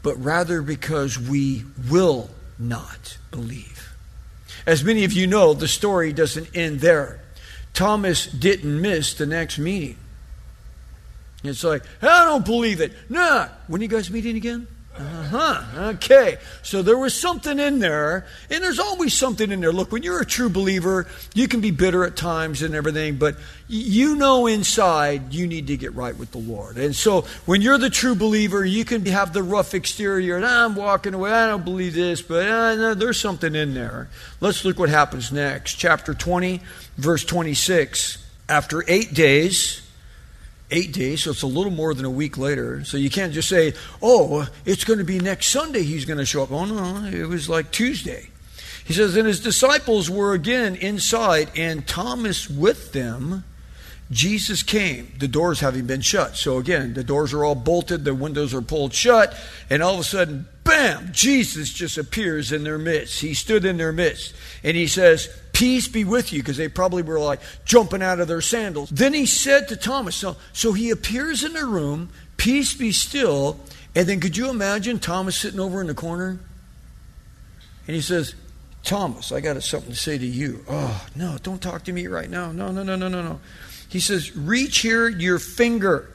but 0.02 0.22
rather 0.22 0.62
because 0.62 1.18
we 1.18 1.64
will 1.90 2.31
not 2.59 3.18
believe. 3.31 3.94
As 4.66 4.85
many 4.85 5.05
of 5.05 5.12
you 5.12 5.26
know, 5.26 5.55
the 5.55 5.68
story 5.68 6.12
doesn't 6.12 6.55
end 6.55 6.81
there. 6.81 7.20
Thomas 7.72 8.26
didn't 8.26 8.81
miss 8.81 9.14
the 9.14 9.26
next 9.26 9.59
meeting. 9.59 9.98
It's 11.48 11.64
like, 11.64 11.82
I 12.02 12.24
don't 12.24 12.44
believe 12.44 12.80
it. 12.80 12.92
Nah. 13.09 13.48
When 13.66 13.80
are 13.80 13.85
you 13.85 13.88
guys 13.88 14.11
meeting 14.11 14.37
again? 14.37 14.66
Uh-huh. 14.98 15.90
Okay. 15.90 16.38
So 16.62 16.80
there 16.80 16.96
was 16.96 17.12
something 17.12 17.59
in 17.59 17.80
there, 17.80 18.26
and 18.50 18.64
there's 18.64 18.78
always 18.78 19.12
something 19.12 19.50
in 19.50 19.61
there. 19.61 19.72
Look, 19.72 19.92
when 19.92 20.02
you're 20.02 20.22
a 20.22 20.26
true 20.26 20.48
believer, 20.48 21.06
you 21.35 21.48
can 21.48 21.61
be 21.61 21.70
bitter 21.70 22.04
at 22.04 22.16
times 22.16 22.62
and 22.62 22.74
everything, 22.74 23.16
but 23.16 23.37
you 23.68 24.16
know 24.16 24.46
inside 24.46 25.35
you 25.35 25.46
need 25.46 25.66
to 25.66 25.76
get 25.76 25.94
right 25.94 26.16
with 26.16 26.32
the 26.32 26.38
Lord. 26.38 26.78
And 26.78 26.96
so 26.96 27.22
when 27.44 27.61
you're 27.61 27.76
the 27.76 27.90
true 27.90 28.14
believer, 28.14 28.64
you 28.64 28.87
can 28.87 29.04
have 29.06 29.35
the 29.35 29.42
rough 29.42 29.74
exterior, 29.74 30.37
and 30.37 30.46
I'm 30.46 30.74
walking 30.74 31.12
away, 31.12 31.30
I 31.30 31.46
don't 31.46 31.64
believe 31.64 31.92
this, 31.92 32.22
but 32.22 32.48
uh, 32.48 32.94
there's 32.94 33.20
something 33.20 33.54
in 33.54 33.74
there. 33.74 34.09
Let's 34.40 34.64
look 34.64 34.78
what 34.78 34.88
happens 34.88 35.30
next. 35.30 35.74
Chapter 35.74 36.14
20, 36.14 36.62
verse 36.96 37.24
26. 37.24 38.24
After 38.48 38.82
eight 38.88 39.12
days, 39.12 39.86
eight 40.70 40.92
days, 40.92 41.22
so 41.22 41.31
it's 41.31 41.42
a 41.42 41.46
little 41.46 41.72
more 41.72 41.94
than 41.94 42.05
a 42.05 42.11
week 42.11 42.37
later. 42.37 42.85
So 42.85 42.96
you 42.96 43.11
can't 43.11 43.33
just 43.33 43.48
say, 43.48 43.74
oh, 44.02 44.48
it's 44.64 44.85
going 44.85 44.98
to 44.98 45.05
be 45.05 45.18
next 45.18 45.46
Sunday 45.46 45.83
he's 45.83 46.05
going 46.05 46.18
to 46.18 46.26
show 46.26 46.42
up. 46.42 46.50
Oh, 46.50 46.64
no, 46.64 47.07
it 47.07 47.29
was 47.29 47.48
like 47.48 47.70
Tuesday. 47.70 48.29
He 48.85 48.92
says, 48.92 49.16
and 49.16 49.26
his 49.26 49.40
disciples 49.40 50.09
were 50.09 50.33
again 50.33 50.76
inside, 50.76 51.50
and 51.57 51.87
Thomas 51.87 52.48
with 52.48 52.92
them. 52.92 53.44
Jesus 54.09 54.62
came, 54.62 55.12
the 55.18 55.26
doors 55.26 55.59
having 55.59 55.87
been 55.87 56.00
shut. 56.00 56.37
So 56.37 56.59
again, 56.59 56.94
the 56.94 57.02
doors 57.02 57.33
are 57.33 57.44
all 57.44 57.57
bolted, 57.57 58.05
the 58.05 58.14
windows 58.14 58.55
are 58.55 58.62
pulled 58.62 58.94
shut, 58.94 59.37
and 59.68 59.83
all 59.83 59.94
of 59.94 60.00
a 60.00 60.05
sudden, 60.05 60.46
bam, 60.62 61.11
Jesus 61.12 61.72
just 61.72 61.98
appears 61.98 62.52
in 62.52 62.62
their 62.62 62.79
midst. 62.79 63.20
He 63.20 63.35
stood 63.35 63.64
in 63.64 63.79
their 63.79 63.90
midst, 63.90 64.33
and 64.62 64.76
he 64.76 64.87
says, 64.87 65.29
Peace 65.57 65.88
be 65.88 66.05
with 66.05 66.35
you, 66.35 66.40
because 66.40 66.59
they 66.59 66.69
probably 66.69 67.03
were 67.03 67.19
like 67.19 67.40
jumping 67.64 68.03
out 68.03 68.21
of 68.21 68.29
their 68.29 68.42
sandals. 68.42 68.90
Then 68.90 69.14
he 69.14 69.25
said 69.25 69.69
to 69.69 69.77
Thomas, 69.77 70.14
so, 70.14 70.37
so 70.53 70.75
he 70.75 70.90
appears 70.90 71.45
in 71.45 71.55
the 71.55 71.64
room, 71.64 72.11
peace 72.37 72.75
be 72.75 72.92
still, 72.92 73.59
and 73.95 74.07
then 74.07 74.21
could 74.21 74.37
you 74.37 74.51
imagine 74.51 74.99
Thomas 74.99 75.35
sitting 75.35 75.59
over 75.59 75.81
in 75.81 75.87
the 75.87 75.95
corner? 75.95 76.38
And 77.87 77.95
he 77.95 78.03
says, 78.03 78.35
Thomas, 78.83 79.33
I 79.33 79.40
got 79.40 79.62
something 79.62 79.92
to 79.92 79.97
say 79.97 80.19
to 80.19 80.27
you. 80.27 80.62
Oh, 80.69 81.07
no, 81.14 81.38
don't 81.42 81.62
talk 81.62 81.85
to 81.85 81.92
me 81.95 82.07
right 82.07 82.29
now. 82.29 82.53
No, 82.53 82.71
no, 82.71 82.83
no, 82.83 82.95
no, 82.95 83.09
no, 83.09 83.23
no. 83.23 83.40
He 83.88 84.01
says, 84.01 84.37
Reach 84.37 84.81
here 84.81 85.09
your 85.09 85.38
finger 85.38 86.11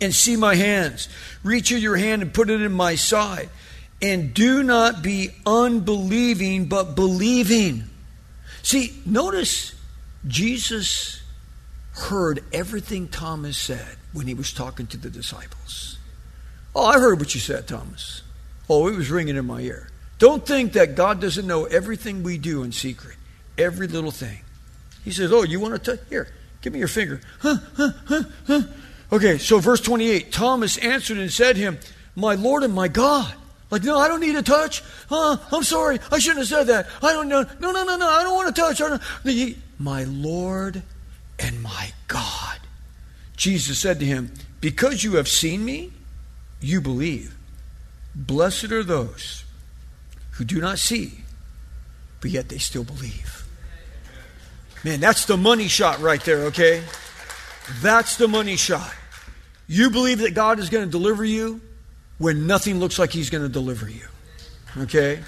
and 0.00 0.12
see 0.12 0.34
my 0.34 0.56
hands. 0.56 1.08
Reach 1.44 1.68
here 1.68 1.78
your 1.78 1.96
hand 1.96 2.22
and 2.22 2.34
put 2.34 2.50
it 2.50 2.60
in 2.60 2.72
my 2.72 2.96
side. 2.96 3.50
And 4.02 4.34
do 4.34 4.64
not 4.64 5.00
be 5.00 5.30
unbelieving, 5.46 6.64
but 6.64 6.96
believing. 6.96 7.89
See, 8.62 9.00
notice 9.06 9.74
Jesus 10.26 11.22
heard 11.92 12.42
everything 12.52 13.08
Thomas 13.08 13.56
said 13.56 13.96
when 14.12 14.26
he 14.26 14.34
was 14.34 14.52
talking 14.52 14.86
to 14.88 14.96
the 14.96 15.10
disciples. 15.10 15.98
Oh, 16.74 16.84
I 16.84 16.98
heard 16.98 17.18
what 17.18 17.34
you 17.34 17.40
said, 17.40 17.66
Thomas. 17.66 18.22
Oh, 18.68 18.86
it 18.88 18.96
was 18.96 19.10
ringing 19.10 19.36
in 19.36 19.46
my 19.46 19.60
ear. 19.60 19.88
Don't 20.18 20.46
think 20.46 20.74
that 20.74 20.94
God 20.94 21.20
doesn't 21.20 21.46
know 21.46 21.64
everything 21.64 22.22
we 22.22 22.38
do 22.38 22.62
in 22.62 22.72
secret, 22.72 23.16
every 23.58 23.88
little 23.88 24.10
thing. 24.10 24.40
He 25.04 25.10
says, 25.10 25.32
Oh, 25.32 25.42
you 25.42 25.58
want 25.58 25.82
to 25.82 25.96
touch? 25.96 26.06
Here, 26.08 26.28
give 26.60 26.72
me 26.72 26.78
your 26.78 26.88
finger. 26.88 27.20
Huh, 27.40 27.56
huh, 27.76 27.90
huh, 28.06 28.22
huh. 28.46 28.62
Okay, 29.12 29.38
so 29.38 29.58
verse 29.58 29.80
28 29.80 30.30
Thomas 30.30 30.76
answered 30.78 31.18
and 31.18 31.32
said 31.32 31.56
to 31.56 31.62
him, 31.62 31.78
My 32.14 32.34
Lord 32.34 32.62
and 32.62 32.74
my 32.74 32.86
God. 32.86 33.34
Like, 33.70 33.84
no, 33.84 33.98
I 33.98 34.08
don't 34.08 34.20
need 34.20 34.34
a 34.34 34.42
touch. 34.42 34.82
Uh, 35.10 35.36
I'm 35.52 35.62
sorry. 35.62 36.00
I 36.10 36.18
shouldn't 36.18 36.40
have 36.40 36.48
said 36.48 36.66
that. 36.66 36.88
I 37.02 37.12
don't 37.12 37.28
know. 37.28 37.44
No, 37.60 37.70
no, 37.70 37.84
no, 37.84 37.96
no. 37.96 38.08
I 38.08 38.22
don't 38.22 38.34
want 38.34 38.54
to 38.54 38.60
touch. 38.60 39.00
My 39.78 40.04
Lord 40.04 40.82
and 41.38 41.62
my 41.62 41.92
God. 42.08 42.58
Jesus 43.36 43.78
said 43.78 44.00
to 44.00 44.04
him, 44.04 44.32
Because 44.60 45.04
you 45.04 45.16
have 45.16 45.28
seen 45.28 45.64
me, 45.64 45.92
you 46.60 46.80
believe. 46.80 47.36
Blessed 48.14 48.72
are 48.72 48.82
those 48.82 49.44
who 50.32 50.44
do 50.44 50.60
not 50.60 50.78
see, 50.78 51.20
but 52.20 52.30
yet 52.30 52.48
they 52.48 52.58
still 52.58 52.84
believe. 52.84 53.46
Man, 54.82 54.98
that's 54.98 55.26
the 55.26 55.36
money 55.36 55.68
shot 55.68 56.00
right 56.00 56.22
there, 56.24 56.44
okay? 56.46 56.82
That's 57.80 58.16
the 58.16 58.26
money 58.26 58.56
shot. 58.56 58.92
You 59.68 59.90
believe 59.90 60.18
that 60.18 60.34
God 60.34 60.58
is 60.58 60.70
going 60.70 60.84
to 60.84 60.90
deliver 60.90 61.24
you 61.24 61.60
when 62.20 62.46
nothing 62.46 62.78
looks 62.78 62.98
like 62.98 63.10
He's 63.10 63.30
going 63.30 63.42
to 63.42 63.48
deliver 63.48 63.88
you, 63.88 64.06
okay? 64.76 65.20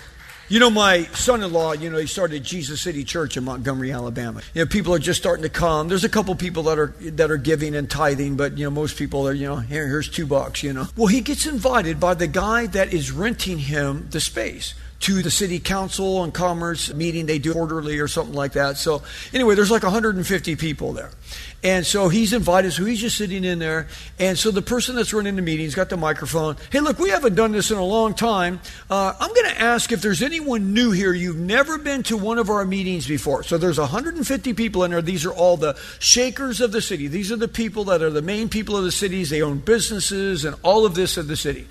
You 0.48 0.58
know, 0.58 0.68
my 0.68 1.04
son 1.14 1.42
in 1.42 1.50
law, 1.50 1.72
you 1.72 1.88
know, 1.88 1.96
he 1.96 2.06
started 2.06 2.44
Jesus 2.44 2.82
City 2.82 3.04
Church 3.04 3.38
in 3.38 3.44
Montgomery, 3.44 3.90
Alabama. 3.90 4.42
You 4.52 4.62
know, 4.62 4.66
people 4.66 4.92
are 4.92 4.98
just 4.98 5.18
starting 5.18 5.44
to 5.44 5.48
come. 5.48 5.88
There's 5.88 6.04
a 6.04 6.10
couple 6.10 6.34
people 6.34 6.64
that 6.64 6.78
are 6.78 6.94
that 7.12 7.30
are 7.30 7.38
giving 7.38 7.74
and 7.74 7.88
tithing, 7.88 8.36
but 8.36 8.58
you 8.58 8.64
know, 8.64 8.70
most 8.70 8.98
people 8.98 9.26
are, 9.26 9.32
you 9.32 9.46
know, 9.46 9.56
here, 9.56 9.88
here's 9.88 10.10
two 10.10 10.26
bucks, 10.26 10.62
you 10.62 10.74
know. 10.74 10.86
Well, 10.94 11.06
he 11.06 11.22
gets 11.22 11.46
invited 11.46 11.98
by 11.98 12.12
the 12.12 12.26
guy 12.26 12.66
that 12.66 12.92
is 12.92 13.10
renting 13.10 13.58
him 13.58 14.08
the 14.10 14.20
space 14.20 14.74
to 15.02 15.20
the 15.20 15.30
city 15.30 15.58
council 15.58 16.22
and 16.22 16.32
commerce 16.32 16.94
meeting 16.94 17.26
they 17.26 17.38
do 17.38 17.52
quarterly 17.52 17.98
or 17.98 18.06
something 18.06 18.34
like 18.34 18.52
that. 18.52 18.76
So 18.76 19.02
anyway, 19.32 19.56
there's 19.56 19.70
like 19.70 19.82
150 19.82 20.56
people 20.56 20.92
there. 20.92 21.10
And 21.64 21.84
so 21.84 22.08
he's 22.08 22.32
invited, 22.32 22.72
so 22.72 22.84
he's 22.84 23.00
just 23.00 23.16
sitting 23.16 23.44
in 23.44 23.58
there. 23.58 23.88
And 24.18 24.38
so 24.38 24.50
the 24.50 24.62
person 24.62 24.94
that's 24.94 25.12
running 25.12 25.36
the 25.36 25.42
meeting's 25.42 25.74
got 25.74 25.88
the 25.88 25.96
microphone. 25.96 26.56
Hey, 26.70 26.80
look, 26.80 26.98
we 26.98 27.10
haven't 27.10 27.34
done 27.34 27.52
this 27.52 27.70
in 27.70 27.78
a 27.78 27.84
long 27.84 28.14
time. 28.14 28.60
Uh, 28.90 29.14
I'm 29.18 29.32
going 29.34 29.48
to 29.50 29.60
ask 29.60 29.90
if 29.90 30.02
there's 30.02 30.22
anyone 30.22 30.72
new 30.72 30.92
here. 30.92 31.12
You've 31.12 31.36
never 31.36 31.78
been 31.78 32.04
to 32.04 32.16
one 32.16 32.38
of 32.38 32.48
our 32.48 32.64
meetings 32.64 33.06
before. 33.06 33.42
So 33.42 33.58
there's 33.58 33.78
150 33.78 34.54
people 34.54 34.84
in 34.84 34.92
there. 34.92 35.02
These 35.02 35.24
are 35.24 35.32
all 35.32 35.56
the 35.56 35.78
shakers 35.98 36.60
of 36.60 36.70
the 36.70 36.82
city. 36.82 37.08
These 37.08 37.30
are 37.32 37.36
the 37.36 37.48
people 37.48 37.84
that 37.84 38.02
are 38.02 38.10
the 38.10 38.22
main 38.22 38.48
people 38.48 38.76
of 38.76 38.84
the 38.84 38.92
cities. 38.92 39.30
They 39.30 39.42
own 39.42 39.58
businesses 39.58 40.44
and 40.44 40.56
all 40.62 40.84
of 40.84 40.94
this 40.94 41.16
of 41.16 41.26
the 41.26 41.36
city. 41.36 41.66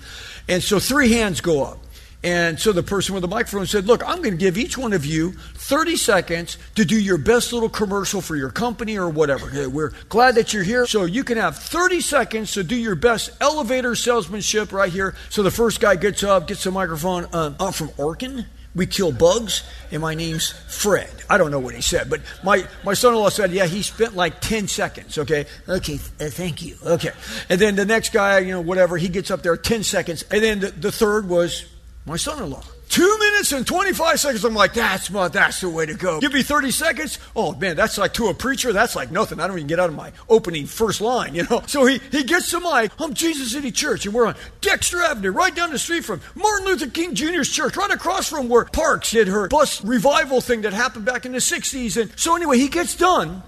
And 0.48 0.62
so 0.62 0.78
three 0.78 1.12
hands 1.12 1.40
go 1.40 1.64
up. 1.64 1.78
And 2.24 2.58
so 2.58 2.72
the 2.72 2.82
person 2.82 3.14
with 3.14 3.22
the 3.22 3.28
microphone 3.28 3.66
said, 3.66 3.86
Look, 3.86 4.06
I'm 4.06 4.18
going 4.18 4.32
to 4.32 4.36
give 4.36 4.56
each 4.56 4.78
one 4.78 4.92
of 4.92 5.04
you 5.04 5.32
30 5.32 5.96
seconds 5.96 6.56
to 6.76 6.84
do 6.84 6.98
your 6.98 7.18
best 7.18 7.52
little 7.52 7.68
commercial 7.68 8.20
for 8.20 8.36
your 8.36 8.50
company 8.50 8.96
or 8.96 9.08
whatever. 9.08 9.68
We're 9.68 9.92
glad 10.08 10.36
that 10.36 10.52
you're 10.52 10.62
here. 10.62 10.86
So 10.86 11.04
you 11.04 11.24
can 11.24 11.38
have 11.38 11.56
30 11.56 12.00
seconds 12.00 12.52
to 12.52 12.62
do 12.62 12.76
your 12.76 12.94
best 12.94 13.30
elevator 13.40 13.94
salesmanship 13.94 14.72
right 14.72 14.92
here. 14.92 15.16
So 15.30 15.42
the 15.42 15.50
first 15.50 15.80
guy 15.80 15.96
gets 15.96 16.22
up, 16.22 16.46
gets 16.46 16.62
the 16.64 16.70
microphone. 16.70 17.26
Um, 17.32 17.56
I'm 17.58 17.72
from 17.72 17.88
Orkin. 17.90 18.46
We 18.74 18.86
kill 18.86 19.12
bugs, 19.12 19.64
and 19.90 20.00
my 20.00 20.14
name's 20.14 20.50
Fred. 20.50 21.10
I 21.28 21.36
don't 21.36 21.50
know 21.50 21.58
what 21.58 21.74
he 21.74 21.82
said, 21.82 22.08
but 22.08 22.22
my, 22.42 22.66
my 22.84 22.94
son 22.94 23.12
in 23.12 23.18
law 23.18 23.28
said, 23.28 23.52
yeah, 23.52 23.66
he 23.66 23.82
spent 23.82 24.16
like 24.16 24.40
10 24.40 24.66
seconds, 24.66 25.18
okay? 25.18 25.44
Okay, 25.68 25.96
uh, 26.18 26.30
thank 26.30 26.62
you. 26.62 26.76
Okay. 26.82 27.10
And 27.50 27.60
then 27.60 27.76
the 27.76 27.84
next 27.84 28.14
guy, 28.14 28.38
you 28.38 28.52
know, 28.52 28.62
whatever, 28.62 28.96
he 28.96 29.08
gets 29.08 29.30
up 29.30 29.42
there 29.42 29.58
10 29.58 29.82
seconds. 29.82 30.24
And 30.30 30.42
then 30.42 30.60
the, 30.60 30.70
the 30.70 30.92
third 30.92 31.28
was 31.28 31.66
my 32.04 32.16
son-in-law. 32.16 32.62
Two 32.88 33.18
minutes 33.18 33.52
and 33.52 33.66
25 33.66 34.20
seconds. 34.20 34.44
I'm 34.44 34.54
like, 34.54 34.74
that's 34.74 35.10
my, 35.10 35.28
that's 35.28 35.62
the 35.62 35.70
way 35.70 35.86
to 35.86 35.94
go. 35.94 36.20
Give 36.20 36.32
me 36.32 36.42
30 36.42 36.70
seconds. 36.72 37.18
Oh 37.34 37.54
man, 37.54 37.74
that's 37.74 37.96
like 37.96 38.12
to 38.14 38.26
a 38.26 38.34
preacher, 38.34 38.70
that's 38.70 38.94
like 38.94 39.10
nothing. 39.10 39.40
I 39.40 39.46
don't 39.46 39.56
even 39.56 39.66
get 39.66 39.80
out 39.80 39.88
of 39.88 39.94
my 39.94 40.12
opening 40.28 40.66
first 40.66 41.00
line, 41.00 41.34
you 41.34 41.44
know. 41.44 41.62
So 41.72 41.86
he, 41.86 42.00
he 42.10 42.24
gets 42.24 42.50
to 42.50 42.60
my, 42.60 42.90
I'm 42.98 43.14
Jesus 43.14 43.52
City 43.52 43.70
Church, 43.70 44.04
and 44.04 44.14
we're 44.14 44.26
on 44.26 44.34
Dexter 44.60 45.00
Avenue, 45.00 45.30
right 45.30 45.54
down 45.54 45.70
the 45.70 45.78
street 45.78 46.04
from 46.04 46.20
Martin 46.34 46.66
Luther 46.66 46.90
King 46.90 47.14
Jr.'s 47.14 47.48
church, 47.48 47.78
right 47.78 47.90
across 47.90 48.28
from 48.28 48.50
where 48.50 48.66
Parks 48.66 49.12
did 49.12 49.28
her 49.28 49.48
bus 49.48 49.82
revival 49.82 50.42
thing 50.42 50.62
that 50.62 50.74
happened 50.74 51.06
back 51.06 51.24
in 51.24 51.32
the 51.32 51.38
60s. 51.38 51.98
And 51.98 52.12
so 52.18 52.36
anyway, 52.36 52.58
he 52.58 52.68
gets 52.68 52.94
done. 52.94 53.42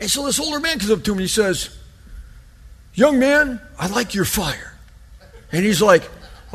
And 0.00 0.10
so 0.10 0.26
this 0.26 0.38
older 0.38 0.60
man 0.60 0.80
comes 0.80 0.90
up 0.90 1.02
to 1.04 1.12
him 1.12 1.18
and 1.18 1.22
he 1.22 1.28
says, 1.28 1.74
Young 2.92 3.18
man, 3.18 3.60
I 3.78 3.86
like 3.86 4.14
your 4.14 4.26
fire. 4.26 4.76
And 5.50 5.64
he's 5.64 5.80
like, 5.80 6.02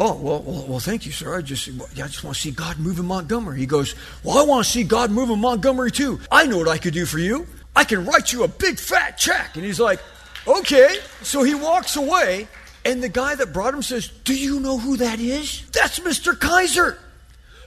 Oh, 0.01 0.13
well, 0.15 0.41
well, 0.43 0.65
well, 0.65 0.79
thank 0.79 1.05
you, 1.05 1.11
sir. 1.11 1.37
I 1.37 1.41
just, 1.41 1.67
I 1.67 2.07
just 2.07 2.23
want 2.23 2.37
to 2.37 2.41
see 2.41 2.51
God 2.51 2.79
move 2.79 2.99
in 2.99 3.05
Montgomery. 3.05 3.59
He 3.59 3.65
goes, 3.65 3.95
Well, 4.23 4.37
I 4.37 4.43
want 4.43 4.65
to 4.65 4.71
see 4.71 4.85
God 4.85 5.11
move 5.11 5.29
in 5.29 5.39
Montgomery 5.39 5.91
too. 5.91 6.21
I 6.31 6.45
know 6.45 6.57
what 6.57 6.69
I 6.69 6.77
could 6.77 6.93
do 6.93 7.05
for 7.05 7.19
you. 7.19 7.45
I 7.75 7.83
can 7.83 8.05
write 8.05 8.31
you 8.31 8.45
a 8.45 8.47
big 8.47 8.79
fat 8.79 9.17
check. 9.17 9.55
And 9.55 9.65
he's 9.65 9.79
like, 9.79 9.99
Okay. 10.47 10.99
So 11.21 11.43
he 11.43 11.53
walks 11.53 11.97
away, 11.97 12.47
and 12.85 13.03
the 13.03 13.09
guy 13.09 13.35
that 13.35 13.51
brought 13.51 13.73
him 13.73 13.81
says, 13.81 14.07
Do 14.07 14.33
you 14.33 14.61
know 14.61 14.77
who 14.77 14.95
that 14.97 15.19
is? 15.19 15.69
That's 15.71 15.99
Mr. 15.99 16.39
Kaiser 16.39 16.97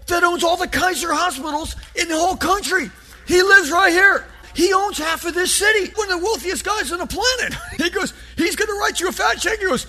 that 0.06 0.24
owns 0.24 0.42
all 0.42 0.56
the 0.56 0.68
Kaiser 0.68 1.12
hospitals 1.12 1.76
in 1.94 2.08
the 2.08 2.16
whole 2.16 2.36
country. 2.36 2.90
He 3.26 3.42
lives 3.42 3.70
right 3.70 3.92
here. 3.92 4.24
He 4.54 4.72
owns 4.72 4.96
half 4.96 5.26
of 5.26 5.34
this 5.34 5.54
city. 5.54 5.92
One 5.96 6.10
of 6.10 6.18
the 6.18 6.24
wealthiest 6.24 6.64
guys 6.64 6.92
on 6.92 6.98
the 6.98 7.06
planet. 7.06 7.58
He 7.76 7.90
goes, 7.90 8.14
He's 8.36 8.56
going 8.56 8.68
to 8.68 8.78
write 8.80 9.00
you 9.00 9.08
a 9.08 9.12
fat 9.12 9.34
check. 9.34 9.58
He 9.58 9.66
goes, 9.66 9.86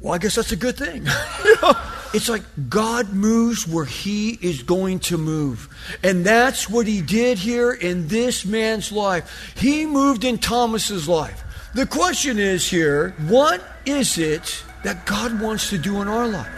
well, 0.00 0.14
I 0.14 0.18
guess 0.18 0.34
that's 0.34 0.52
a 0.52 0.56
good 0.56 0.76
thing. 0.76 1.06
It's 2.12 2.28
like 2.28 2.42
God 2.68 3.12
moves 3.12 3.68
where 3.68 3.84
He 3.84 4.30
is 4.30 4.64
going 4.64 4.98
to 5.00 5.16
move. 5.16 5.68
And 6.02 6.26
that's 6.26 6.68
what 6.68 6.88
He 6.88 7.02
did 7.02 7.38
here 7.38 7.72
in 7.72 8.08
this 8.08 8.44
man's 8.44 8.90
life. 8.90 9.54
He 9.56 9.86
moved 9.86 10.24
in 10.24 10.38
Thomas's 10.38 11.08
life. 11.08 11.44
The 11.74 11.86
question 11.86 12.40
is 12.40 12.68
here 12.68 13.14
what 13.28 13.62
is 13.86 14.18
it 14.18 14.64
that 14.82 15.06
God 15.06 15.40
wants 15.40 15.70
to 15.70 15.78
do 15.78 16.02
in 16.02 16.08
our 16.08 16.26
life? 16.26 16.48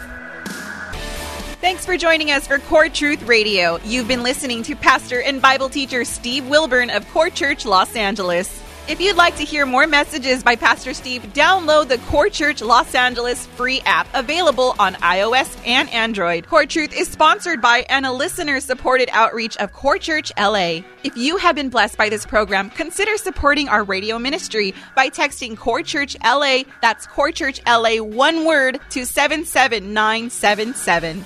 Thanks 1.61 1.85
for 1.85 1.97
joining 1.97 2.31
us 2.31 2.47
for 2.47 2.57
Core 2.57 2.89
Truth 2.89 3.23
Radio. 3.23 3.79
You've 3.85 4.07
been 4.07 4.23
listening 4.23 4.63
to 4.63 4.75
pastor 4.75 5.21
and 5.21 5.39
Bible 5.41 5.69
teacher 5.69 6.03
Steve 6.03 6.47
Wilburn 6.47 6.89
of 6.89 7.07
Core 7.09 7.29
Church 7.29 7.65
Los 7.65 7.95
Angeles. 7.95 8.62
If 8.85 8.99
you'd 8.99 9.15
like 9.15 9.37
to 9.37 9.45
hear 9.45 9.65
more 9.65 9.87
messages 9.87 10.43
by 10.43 10.57
Pastor 10.57 10.93
Steve, 10.93 11.23
download 11.33 11.87
the 11.87 11.99
Core 11.99 12.27
Church 12.27 12.61
Los 12.61 12.93
Angeles 12.93 13.45
free 13.45 13.79
app 13.85 14.09
available 14.13 14.75
on 14.77 14.95
iOS 14.95 15.57
and 15.65 15.89
Android. 15.93 16.47
Core 16.47 16.65
Truth 16.65 16.93
is 16.93 17.07
sponsored 17.07 17.61
by 17.61 17.85
and 17.87 18.05
a 18.05 18.11
listener 18.11 18.59
supported 18.59 19.07
outreach 19.13 19.55
of 19.55 19.71
Core 19.71 19.97
Church 19.97 20.33
LA. 20.37 20.81
If 21.05 21.15
you 21.15 21.37
have 21.37 21.55
been 21.55 21.69
blessed 21.69 21.97
by 21.97 22.09
this 22.09 22.25
program, 22.25 22.69
consider 22.71 23.15
supporting 23.15 23.69
our 23.69 23.85
radio 23.85 24.19
ministry 24.19 24.73
by 24.97 25.09
texting 25.09 25.57
Core 25.57 25.81
Church 25.81 26.17
LA, 26.21 26.63
that's 26.81 27.07
Core 27.07 27.31
Church 27.31 27.61
LA, 27.65 28.03
one 28.03 28.43
word, 28.43 28.81
to 28.89 29.05
77977. 29.05 31.25